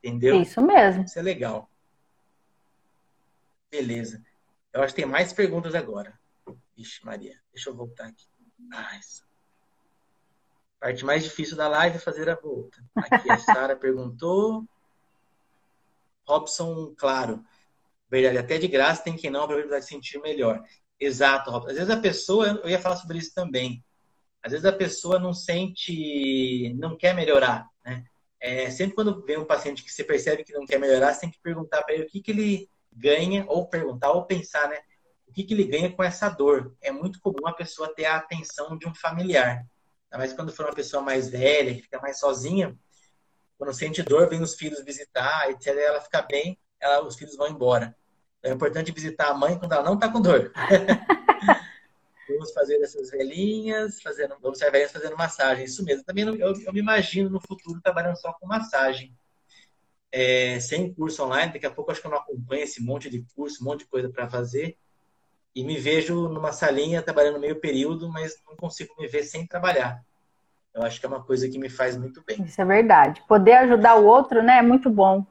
[0.01, 0.41] Entendeu?
[0.41, 1.03] Isso mesmo.
[1.03, 1.69] Isso é legal.
[3.71, 4.23] Beleza.
[4.73, 6.17] Eu acho que tem mais perguntas agora.
[6.75, 7.39] Vixe, Maria.
[7.53, 8.25] Deixa eu voltar aqui.
[8.71, 8.99] Ah,
[10.79, 12.83] Parte mais difícil da live é fazer a volta.
[12.95, 14.65] Aqui a Sara perguntou.
[16.27, 17.43] Robson, claro.
[18.09, 20.63] Verdade, até de graça tem quem não a probabilidade de sentir melhor.
[20.99, 21.69] Exato, Robson.
[21.69, 23.83] Às vezes a pessoa, eu ia falar sobre isso também.
[24.43, 28.03] Às vezes a pessoa não sente, não quer melhorar, né?
[28.39, 31.31] É, sempre quando vem um paciente que você percebe que não quer melhorar, você tem
[31.31, 34.79] que perguntar para ele o que, que ele ganha, ou perguntar, ou pensar, né?
[35.33, 36.75] O que, que ele ganha com essa dor.
[36.79, 39.65] É muito comum a pessoa ter a atenção de um familiar.
[40.11, 42.77] Mas quando for uma pessoa mais velha, que fica mais sozinha,
[43.57, 47.47] quando sente dor, vem os filhos visitar, e ela fica bem, ela, os filhos vão
[47.47, 47.97] embora.
[48.37, 50.53] Então, é importante visitar a mãe quando ela não está com dor.
[52.29, 55.65] vamos fazer essas velhinhas, fazendo, vamos ser velhinhas fazendo massagem.
[55.65, 56.03] Isso mesmo.
[56.03, 59.17] Também eu, eu me imagino no futuro trabalhando só com massagem.
[60.11, 63.25] É, sem curso online, daqui a pouco acho que eu não acompanho esse monte de
[63.35, 64.77] curso, um monte de coisa para fazer.
[65.55, 70.03] E me vejo numa salinha trabalhando meio período, mas não consigo me ver sem trabalhar.
[70.73, 72.41] Eu acho que é uma coisa que me faz muito bem.
[72.43, 73.23] Isso é verdade.
[73.27, 75.25] Poder ajudar o outro, né, é muito bom.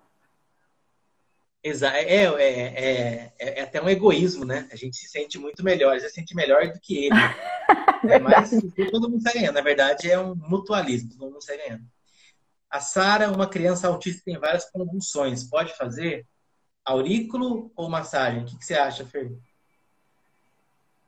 [1.64, 1.96] Exato.
[1.96, 4.68] É, é, é, é, é, até um egoísmo, né?
[4.72, 7.14] A gente se sente muito melhor, se sente melhor do que ele.
[8.10, 8.50] é, mas
[8.90, 9.54] todo mundo está ganhando.
[9.54, 11.84] Na verdade, é um mutualismo, todo mundo está ganhando.
[12.68, 15.44] A Sara, uma criança autista, tem várias convulsões.
[15.44, 16.26] Pode fazer
[16.84, 18.42] aurículo ou massagem?
[18.42, 19.30] O que, que você acha, Fer?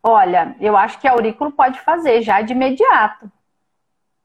[0.07, 3.33] Olha, eu acho que aurículo pode fazer já de imediato.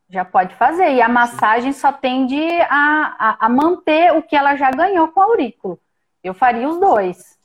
[0.09, 0.93] Já pode fazer.
[0.93, 2.37] E a massagem só tende
[2.69, 5.79] a, a, a manter o que ela já ganhou com o aurículo.
[6.21, 7.39] Eu faria os dois.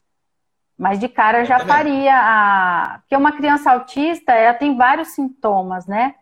[0.76, 2.99] Mas de cara eu já faria a.
[2.99, 6.16] Porque uma criança autista, ela tem vários sintomas, né?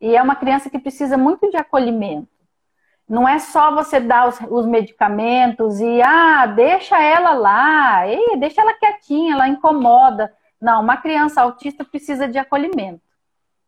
[0.00, 2.28] E é uma criança que precisa muito de acolhimento.
[3.08, 8.60] Não é só você dar os, os medicamentos e, ah, deixa ela lá, ei, deixa
[8.60, 10.32] ela quietinha, ela incomoda.
[10.60, 13.02] Não, uma criança autista precisa de acolhimento.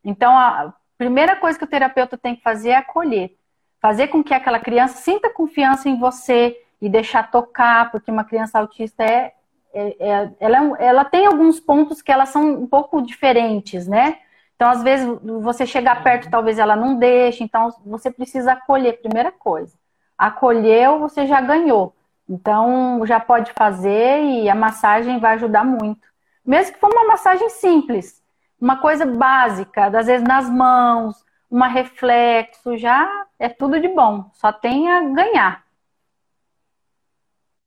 [0.04, 3.36] Então, a primeira coisa que o terapeuta tem que fazer é acolher.
[3.80, 8.58] Fazer com que aquela criança sinta confiança em você, e deixar tocar, porque uma criança
[8.58, 9.32] autista é,
[9.72, 14.18] é, é ela, é ela tem alguns pontos que elas são um pouco diferentes, né?
[14.56, 15.06] Então, às vezes,
[15.40, 19.72] você chegar perto, talvez ela não deixe, então você precisa acolher, primeira coisa.
[20.18, 21.94] Acolheu, você já ganhou.
[22.28, 26.08] Então, já pode fazer e a massagem vai ajudar muito.
[26.44, 28.22] Mesmo que for uma massagem simples,
[28.60, 34.30] uma coisa básica, às vezes nas mãos, uma reflexo, já é tudo de bom.
[34.34, 35.64] Só tem a ganhar.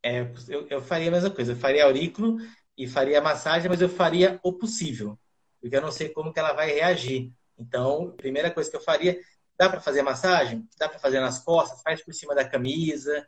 [0.04, 1.54] É, eu, eu faria a mesma coisa.
[1.54, 2.38] Eu faria aurículo
[2.78, 5.18] e faria massagem, mas eu faria o possível.
[5.62, 7.32] Porque eu não sei como que ela vai reagir.
[7.58, 9.20] Então, a primeira coisa que eu faria,
[9.58, 10.68] dá para fazer massagem?
[10.78, 13.28] Dá para fazer nas costas, faz por cima da camisa,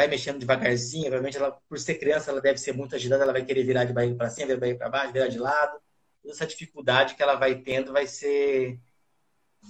[0.00, 1.06] vai mexendo devagarzinho.
[1.06, 3.92] Obviamente, ela, por ser criança, ela deve ser muito agitada, ela vai querer virar de
[3.92, 5.78] barriga para cima, virar de barriga para baixo, virar de lado.
[6.22, 8.80] Toda essa dificuldade que ela vai tendo vai ser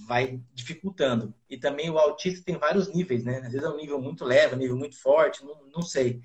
[0.07, 1.35] vai dificultando.
[1.49, 3.39] E também o autista tem vários níveis, né?
[3.39, 6.21] Às vezes é um nível muito leve, um nível muito forte, não, não sei.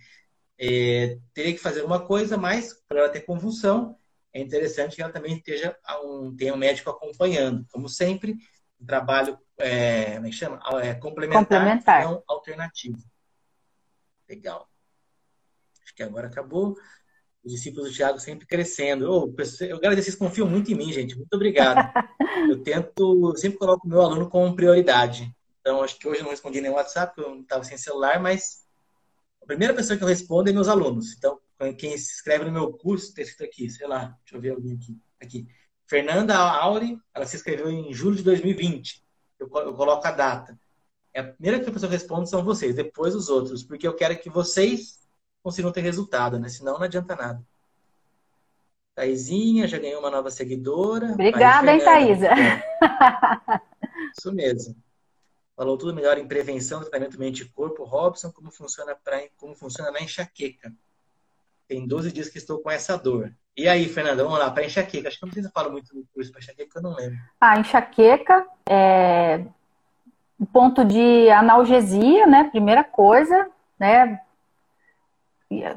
[0.57, 3.97] É, teria que fazer uma coisa, mas para ela ter convulsão,
[4.31, 7.65] é interessante que ela também esteja um, tenha um médico acompanhando.
[7.71, 8.37] Como sempre,
[8.79, 10.59] um trabalho é, como é chama?
[10.81, 12.03] É, complementar, complementar.
[12.03, 12.97] não alternativo.
[14.27, 14.69] Legal.
[15.83, 16.75] Acho que agora acabou
[17.43, 19.09] os discípulos do Tiago sempre crescendo.
[19.11, 21.15] Oh, eu agradeço, vocês confiam muito em mim, gente.
[21.15, 21.91] Muito obrigado.
[22.49, 25.31] eu tento, eu sempre coloco o meu aluno como prioridade.
[25.61, 28.19] Então, acho que hoje eu não respondi nem WhatsApp, porque eu não estava sem celular,
[28.19, 28.65] mas
[29.41, 31.13] a primeira pessoa que eu respondo é meus alunos.
[31.15, 31.39] Então,
[31.77, 34.73] quem se inscreve no meu curso, está escrito aqui, sei lá, deixa eu ver alguém
[34.73, 34.99] aqui.
[35.21, 35.47] aqui.
[35.87, 39.03] Fernanda Auri, ela se inscreveu em julho de 2020.
[39.39, 40.59] Eu, eu coloco a data.
[41.15, 44.29] É a primeira que eu respondo são vocês, depois os outros, porque eu quero que
[44.29, 44.99] vocês
[45.41, 46.49] consigam ter resultado, né?
[46.49, 47.41] Senão não adianta nada.
[48.93, 51.13] Taizinha já ganhou uma nova seguidora.
[51.13, 52.31] Obrigada, hein, Thaisa?
[54.17, 54.75] Isso mesmo.
[55.55, 57.85] Falou tudo melhor em prevenção, tratamento mente-corpo.
[57.85, 60.73] Robson, como funciona, pra, como funciona na enxaqueca.
[61.65, 63.33] Tem 12 dias que estou com essa dor.
[63.55, 65.07] E aí, Fernanda, vamos lá, para enxaqueca.
[65.07, 67.17] Acho que não precisa falar muito do curso para enxaqueca, eu não lembro.
[67.39, 69.45] A enxaqueca é
[70.39, 72.45] o ponto de analgesia, né?
[72.45, 74.19] Primeira coisa, né?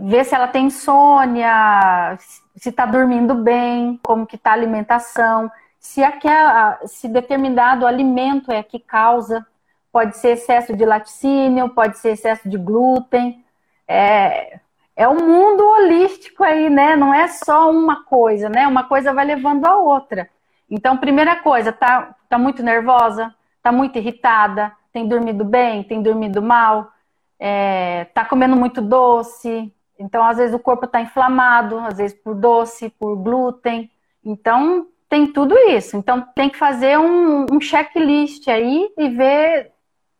[0.00, 2.16] ver se ela tem insônia,
[2.56, 8.62] se está dormindo bem, como que está a alimentação, se, aquela, se determinado alimento é
[8.62, 9.46] que causa,
[9.92, 13.44] pode ser excesso de laticínio, pode ser excesso de glúten,
[13.86, 14.58] é,
[14.96, 16.96] é um mundo holístico aí, né?
[16.96, 18.66] Não é só uma coisa, né?
[18.66, 20.28] Uma coisa vai levando a outra.
[20.70, 26.42] Então, primeira coisa, tá, tá muito nervosa, tá muito irritada, tem dormido bem, tem dormido
[26.42, 26.90] mal,
[27.38, 32.34] é, tá comendo muito doce, então às vezes o corpo está inflamado, às vezes por
[32.34, 33.90] doce, por glúten.
[34.24, 35.96] Então tem tudo isso.
[35.96, 39.72] Então tem que fazer um, um checklist aí e ver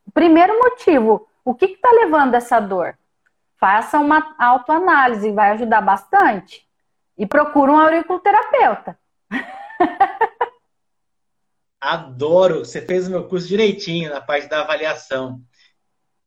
[0.06, 2.96] o primeiro motivo, o que está levando essa dor?
[3.56, 6.66] Faça uma autoanálise, vai ajudar bastante.
[7.16, 8.98] E procure um auriculoterapeuta.
[11.80, 12.60] Adoro!
[12.60, 15.42] Você fez o meu curso direitinho na parte da avaliação.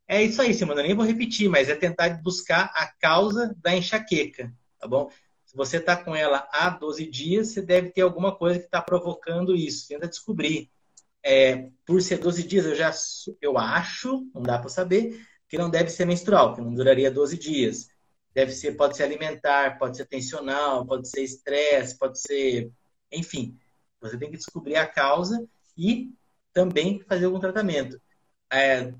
[0.08, 0.82] É isso aí, Simona.
[0.82, 5.10] Eu nem vou repetir, mas é tentar buscar a causa da enxaqueca, tá bom?
[5.45, 8.82] Se você está com ela há 12 dias, você deve ter alguma coisa que está
[8.82, 9.88] provocando isso.
[9.88, 10.70] Tenta descobrir.
[11.24, 12.91] é, por ser 12 dias, eu já
[13.41, 17.38] eu acho, não dá para saber, que não deve ser menstrual, que não duraria 12
[17.38, 17.89] dias.
[18.34, 22.72] Deve ser, pode ser alimentar, pode ser tensional, pode ser estresse, pode ser,
[23.12, 23.58] enfim.
[24.02, 25.45] Você tem que descobrir a causa
[25.78, 26.12] e
[26.54, 28.02] também fazer algum tratamento.
[28.52, 28.93] É,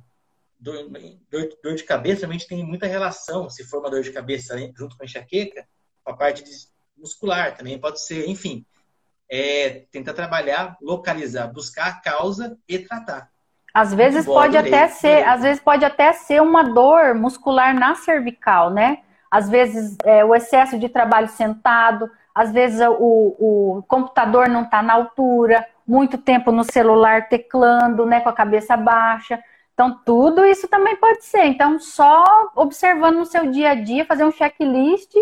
[0.60, 0.90] dor,
[1.30, 4.96] dor, dor, de cabeça realmente tem muita relação, se for uma dor de cabeça junto
[4.96, 5.68] com a enxaqueca,
[6.04, 6.44] com a parte
[6.96, 8.66] muscular também pode ser, enfim
[9.32, 13.30] é tentar trabalhar, localizar, buscar a causa e tratar.
[13.74, 17.74] Às vezes Boa, pode adorei, até ser, às vezes pode até ser uma dor muscular
[17.74, 18.98] na cervical, né?
[19.32, 23.36] Às vezes é, o excesso de trabalho sentado, às vezes o,
[23.78, 28.78] o computador não está na altura, muito tempo no celular teclando, né, com a cabeça
[28.78, 29.42] baixa.
[29.74, 31.46] Então, tudo isso também pode ser.
[31.46, 32.24] Então, só
[32.56, 35.14] observando no seu dia a dia, fazer um checklist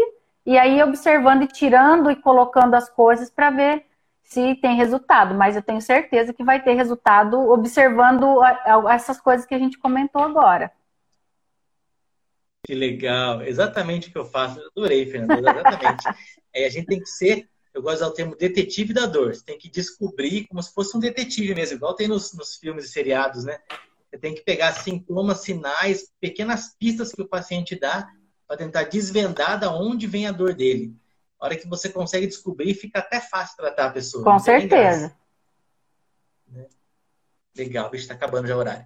[0.46, 3.86] e aí observando e tirando e colocando as coisas para ver
[4.24, 8.40] se tem resultado, mas eu tenho certeza que vai ter resultado observando
[8.90, 10.72] essas coisas que a gente comentou agora.
[12.70, 14.60] Que legal, exatamente o que eu faço.
[14.60, 16.04] Eu adorei, Fernanda, exatamente.
[16.54, 19.34] é, a gente tem que ser, eu gosto de usar o termo detetive da dor.
[19.34, 22.86] Você tem que descobrir como se fosse um detetive mesmo, igual tem nos, nos filmes
[22.86, 23.58] e seriados, né?
[24.08, 28.08] Você tem que pegar sintomas, sinais, pequenas pistas que o paciente dá
[28.48, 30.96] para tentar desvendar da onde vem a dor dele.
[31.40, 34.24] A hora que você consegue descobrir, fica até fácil tratar a pessoa.
[34.24, 35.18] Com certeza.
[36.48, 36.68] Né?
[37.58, 38.86] Legal, bicho, está acabando já o horário.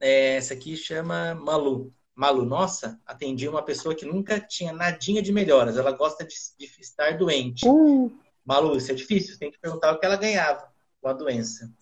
[0.00, 1.92] É, essa aqui chama Malu.
[2.14, 5.76] Malu, nossa, atendi uma pessoa que nunca tinha nadinha de melhoras.
[5.76, 7.66] Ela gosta de, de estar doente.
[7.66, 8.12] Uh.
[8.44, 9.38] Malu, isso é difícil.
[9.38, 11.72] Tem que perguntar o que ela ganhava com a doença.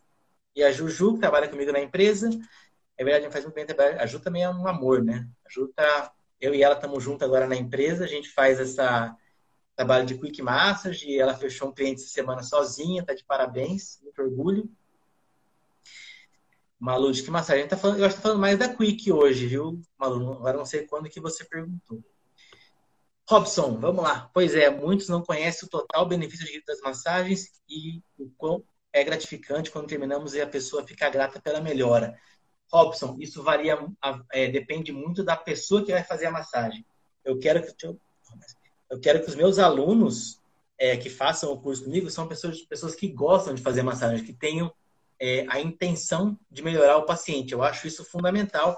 [0.54, 2.30] E a Juju, que trabalha comigo na empresa,
[2.96, 4.00] é verdade, faz muito bem trabalho.
[4.00, 5.28] A Ju também é um amor, né?
[5.44, 6.12] A Ju tá.
[6.40, 8.04] Eu e ela estamos juntos agora na empresa.
[8.04, 9.14] A gente faz essa
[9.80, 13.98] trabalho de Quick Massage, e ela fechou um cliente essa semana sozinha, tá de parabéns,
[14.02, 14.70] muito orgulho.
[16.80, 17.68] Malu, de que massagem?
[17.68, 20.32] Tá falando, eu acho que tá falando mais da Quick hoje, viu, Malu?
[20.32, 22.02] Agora não sei quando que você perguntou.
[23.28, 24.30] Robson, vamos lá.
[24.32, 29.70] Pois é, muitos não conhecem o total benefício das massagens e o quão é gratificante
[29.70, 32.18] quando terminamos e a pessoa fica grata pela melhora.
[32.72, 33.78] Robson, isso varia,
[34.32, 36.84] é, depende muito da pessoa que vai fazer a massagem.
[37.22, 37.86] Eu quero que.
[37.86, 38.00] Eu,
[38.90, 40.40] eu quero que os meus alunos
[40.78, 44.32] é, que façam o curso comigo são pessoas, pessoas que gostam de fazer massagem, que
[44.32, 44.72] tenham
[45.20, 47.52] é, a intenção de melhorar o paciente.
[47.52, 48.76] Eu acho isso fundamental.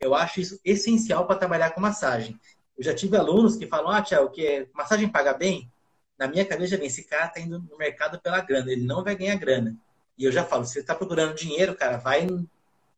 [0.00, 2.40] Eu acho isso essencial para trabalhar com massagem.
[2.76, 5.70] Eu já tive alunos que falam, ah, Tiago, que massagem paga bem?
[6.18, 9.14] Na minha cabeça vem, esse cara está indo no mercado pela grana, ele não vai
[9.14, 9.76] ganhar grana.
[10.16, 12.48] E eu já falo, se você está procurando dinheiro, cara, vai em,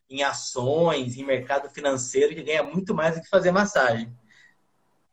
[0.09, 4.15] em ações, em mercado financeiro, que ganha muito mais do que fazer massagem.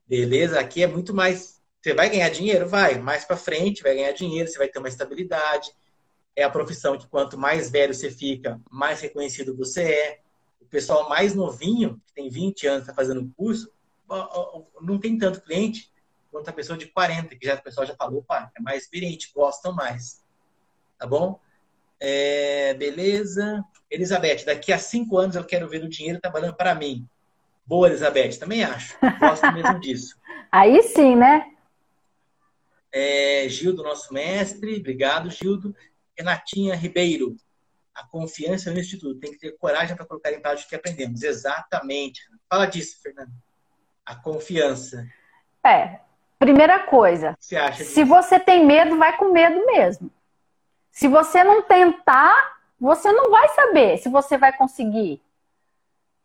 [0.08, 0.60] Beleza?
[0.60, 1.62] Aqui é muito mais.
[1.82, 2.68] Você vai ganhar dinheiro?
[2.68, 3.00] Vai.
[3.00, 5.72] Mais para frente, vai ganhar dinheiro, você vai ter uma estabilidade.
[6.36, 10.20] É a profissão que quanto mais velho você fica, mais reconhecido você é.
[10.62, 13.70] O pessoal mais novinho, que tem 20 anos, está fazendo curso,
[14.82, 15.92] não tem tanto cliente
[16.32, 19.32] quanto a pessoa de 40, que já o pessoal já falou, opa, é mais experiente,
[19.36, 20.24] gostam mais.
[20.98, 21.40] Tá bom?
[22.00, 23.64] É, beleza.
[23.90, 27.08] Elizabeth, daqui a cinco anos eu quero ver o dinheiro trabalhando para mim.
[27.66, 28.98] Boa, Elizabeth, também acho.
[29.20, 30.18] Gosto mesmo disso.
[30.52, 31.46] Aí sim, né?
[32.92, 35.76] É, Gildo, nosso mestre, obrigado, Gildo.
[36.18, 37.36] Renatinha Ribeiro,
[37.94, 39.20] a confiança no Instituto.
[39.20, 41.22] Tem que ter coragem para colocar em prática o que aprendemos.
[41.24, 42.22] Exatamente.
[42.50, 43.32] Fala disso, Fernando.
[44.06, 45.06] A confiança.
[45.64, 46.00] É,
[46.40, 47.36] primeira coisa.
[47.40, 50.10] Você acha se você tem medo, vai com medo mesmo.
[50.92, 55.22] Se você não tentar, você não vai saber se você vai conseguir.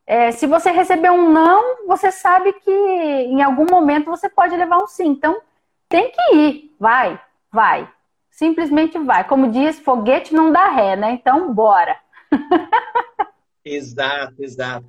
[0.06, 4.78] É, se você receber um não, você sabe que em algum momento você pode levar
[4.78, 5.08] um sim.
[5.08, 5.40] Então,
[5.88, 6.76] tem que ir.
[6.78, 7.20] Vai,
[7.50, 7.92] vai.
[8.36, 9.26] Simplesmente vai.
[9.26, 11.12] Como diz, foguete não dá ré, né?
[11.12, 11.98] Então, bora.
[13.64, 14.86] exato, exato.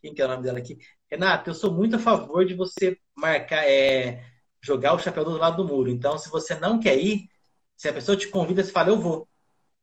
[0.00, 0.78] Quem que é o nome dela aqui?
[1.10, 4.24] Renata, eu sou muito a favor de você marcar, é,
[4.62, 5.90] jogar o chapéu do lado do muro.
[5.90, 7.28] Então, se você não quer ir,
[7.76, 9.28] se a pessoa te convida, você fala, eu vou.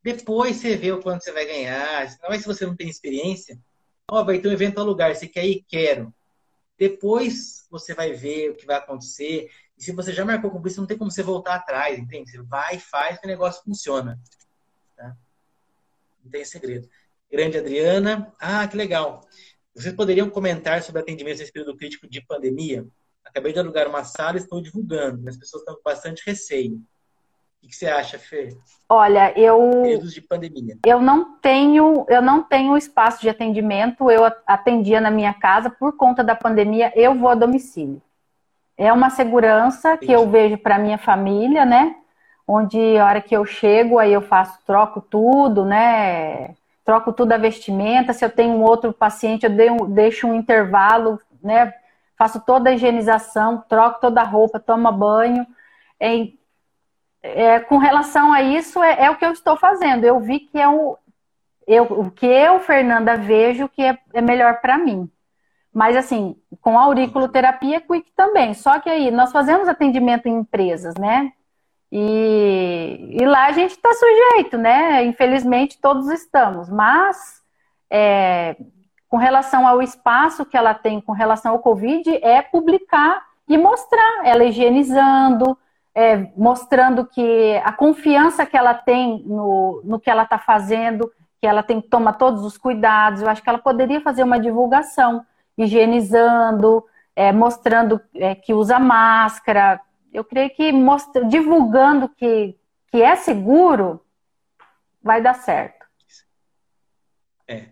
[0.02, 2.08] Depois você vê o quanto você vai ganhar.
[2.22, 3.58] Não é se você não tem experiência,
[4.10, 5.64] Ó, vai ter um evento a lugar, você quer ir?
[5.68, 6.14] Quero.
[6.78, 9.50] Depois você vai ver o que vai acontecer.
[9.84, 12.32] E se você já marcou com isso, não tem como você voltar atrás, entende?
[12.32, 14.18] Você vai, faz, que o negócio funciona.
[14.96, 15.14] Tá?
[16.24, 16.88] Não tem segredo.
[17.30, 18.32] Grande Adriana.
[18.40, 19.28] Ah, que legal.
[19.76, 22.88] Vocês poderiam comentar sobre atendimento nesse período crítico de pandemia?
[23.26, 26.82] Acabei de alugar uma sala e estou divulgando, mas as pessoas estão com bastante receio.
[27.62, 28.58] O que você acha, Fê?
[28.88, 29.70] Olha, eu
[30.02, 30.78] de pandemia.
[30.86, 34.10] Eu não tenho, eu não tenho espaço de atendimento.
[34.10, 36.94] Eu atendia na minha casa por conta da pandemia.
[36.96, 38.02] Eu vou a domicílio.
[38.78, 41.96] É uma segurança que eu vejo para minha família, né?
[42.48, 46.56] Onde a hora que eu chego, aí eu faço, troco tudo, né?
[46.84, 48.14] troco tudo a vestimenta.
[48.14, 51.74] Se eu tenho um outro paciente, eu deixo um intervalo, né?
[52.18, 55.46] Faço toda a higienização, troco toda a roupa, tomo banho.
[56.00, 56.28] É,
[57.22, 60.04] é, com relação a isso, é, é, o que eu estou fazendo.
[60.04, 60.98] Eu vi que é o,
[61.66, 65.10] eu, o que eu, Fernanda, vejo que é, é melhor para mim.
[65.74, 68.54] Mas, assim, com auriculoterapia, Quick também.
[68.54, 71.32] Só que aí, nós fazemos atendimento em empresas, né?
[71.92, 75.04] E, e lá a gente está sujeito, né?
[75.06, 76.70] Infelizmente, todos estamos.
[76.70, 77.42] Mas,
[77.90, 78.56] é,
[79.10, 84.22] com relação ao espaço que ela tem com relação ao Covid, é publicar e mostrar
[84.26, 85.58] ela higienizando,
[85.94, 91.48] é, mostrando que a confiança que ela tem no, no que ela está fazendo, que
[91.48, 93.22] ela tem que tomar todos os cuidados.
[93.22, 95.26] Eu acho que ela poderia fazer uma divulgação
[95.58, 96.86] higienizando,
[97.16, 99.80] é, mostrando é, que usa máscara.
[100.12, 102.56] Eu creio que mostra, divulgando que,
[102.92, 104.04] que é seguro,
[105.02, 105.86] vai dar certo.
[107.48, 107.68] É.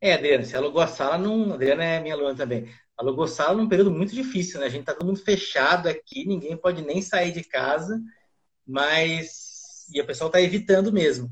[0.00, 1.52] É, Adriana, você alugou a sala num.
[1.54, 2.68] Adriana é minha aluna também.
[2.96, 4.66] Alugou sala num período muito difícil, né?
[4.66, 8.00] A gente tá todo mundo fechado aqui, ninguém pode nem sair de casa,
[8.66, 9.86] mas.
[9.94, 11.30] E o pessoal tá evitando mesmo.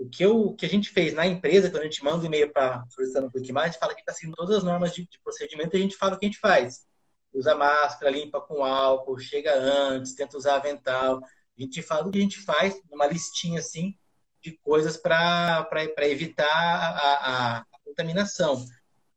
[0.00, 2.24] O que, eu, o que a gente fez na empresa, quando a gente manda um
[2.24, 4.94] e-mail para solicitando um pouquinho mais, a gente fala que está seguindo todas as normas
[4.94, 6.86] de, de, procedimento e a gente fala o que a gente faz.
[7.34, 11.18] Usa máscara, limpa com álcool, chega antes, tenta usar avental.
[11.22, 13.94] A gente fala o que a gente faz, numa listinha assim,
[14.42, 18.64] de coisas para evitar a, a, contaminação.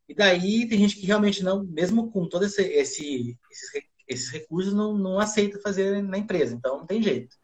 [0.06, 4.74] E daí tem gente que realmente não, mesmo com todos esse, esse, esses, esses recursos,
[4.74, 6.54] não, não aceita fazer na empresa.
[6.54, 7.34] Então não tem jeito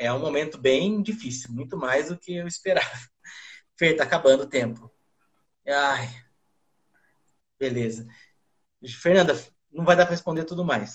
[0.00, 2.88] é um momento bem difícil, muito mais do que eu esperava.
[3.78, 4.90] Fer, tá acabando o tempo.
[5.68, 6.08] Ai,
[7.58, 8.06] beleza.
[8.98, 9.38] Fernanda,
[9.70, 10.94] não vai dar para responder tudo mais.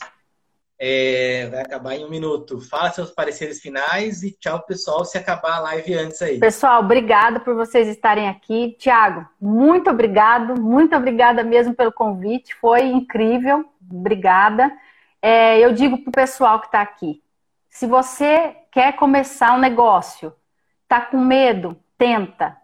[0.78, 2.60] É, vai acabar em um minuto.
[2.60, 6.39] Fala seus pareceres finais e tchau, pessoal, se acabar a live antes aí.
[6.39, 8.76] Pessoal, obrigado por vocês estarem aqui.
[8.80, 14.76] Tiago, muito obrigado, muito obrigada mesmo pelo convite, foi incrível, obrigada.
[15.22, 17.22] É, eu digo para o pessoal que está aqui,
[17.70, 20.34] se você quer começar um negócio,
[20.86, 22.57] tá com medo, tenta.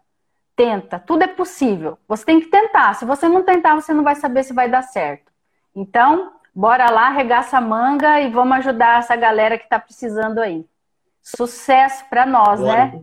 [0.54, 1.98] Tenta, tudo é possível.
[2.06, 2.92] Você tem que tentar.
[2.92, 5.32] Se você não tentar, você não vai saber se vai dar certo.
[5.74, 10.66] Então, bora lá, arregaça a manga e vamos ajudar essa galera que está precisando aí.
[11.22, 13.02] Sucesso para nós, bora, né?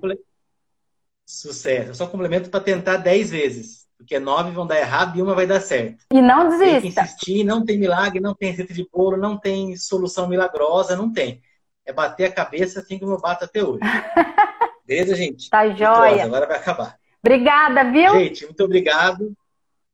[1.25, 1.89] Sucesso.
[1.89, 3.87] Eu só complemento para tentar 10 vezes.
[3.97, 6.05] Porque nove vão dar errado e uma vai dar certo.
[6.13, 6.81] E não desista.
[6.81, 10.95] Tem que insistir, não tem milagre, não tem receita de bolo, não tem solução milagrosa,
[10.95, 11.41] não tem
[11.89, 13.79] é bater a cabeça assim como eu bato até hoje.
[14.85, 15.49] Beleza, gente?
[15.49, 16.23] Tá jóia.
[16.23, 16.99] Agora vai acabar.
[17.19, 18.11] Obrigada, viu?
[18.11, 19.35] Gente, muito obrigado.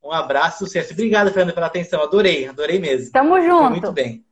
[0.03, 0.91] Um abraço, sucesso.
[0.91, 2.03] Obrigada, Fernanda, pela atenção.
[2.03, 3.11] Adorei, adorei mesmo.
[3.11, 3.61] Tamo junto.
[3.61, 4.25] Foi muito bem.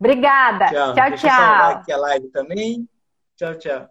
[0.00, 0.66] Obrigada.
[0.66, 1.10] Tchau, tchau.
[1.10, 1.70] Deixa tchau.
[1.70, 2.88] aqui a live também.
[3.36, 3.88] Tchau, tchau.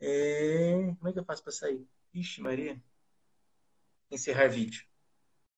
[0.00, 0.94] É...
[0.98, 1.84] Como é que eu faço para sair?
[2.14, 2.76] Ixi, Maria.
[4.10, 4.87] Encerrar vídeo.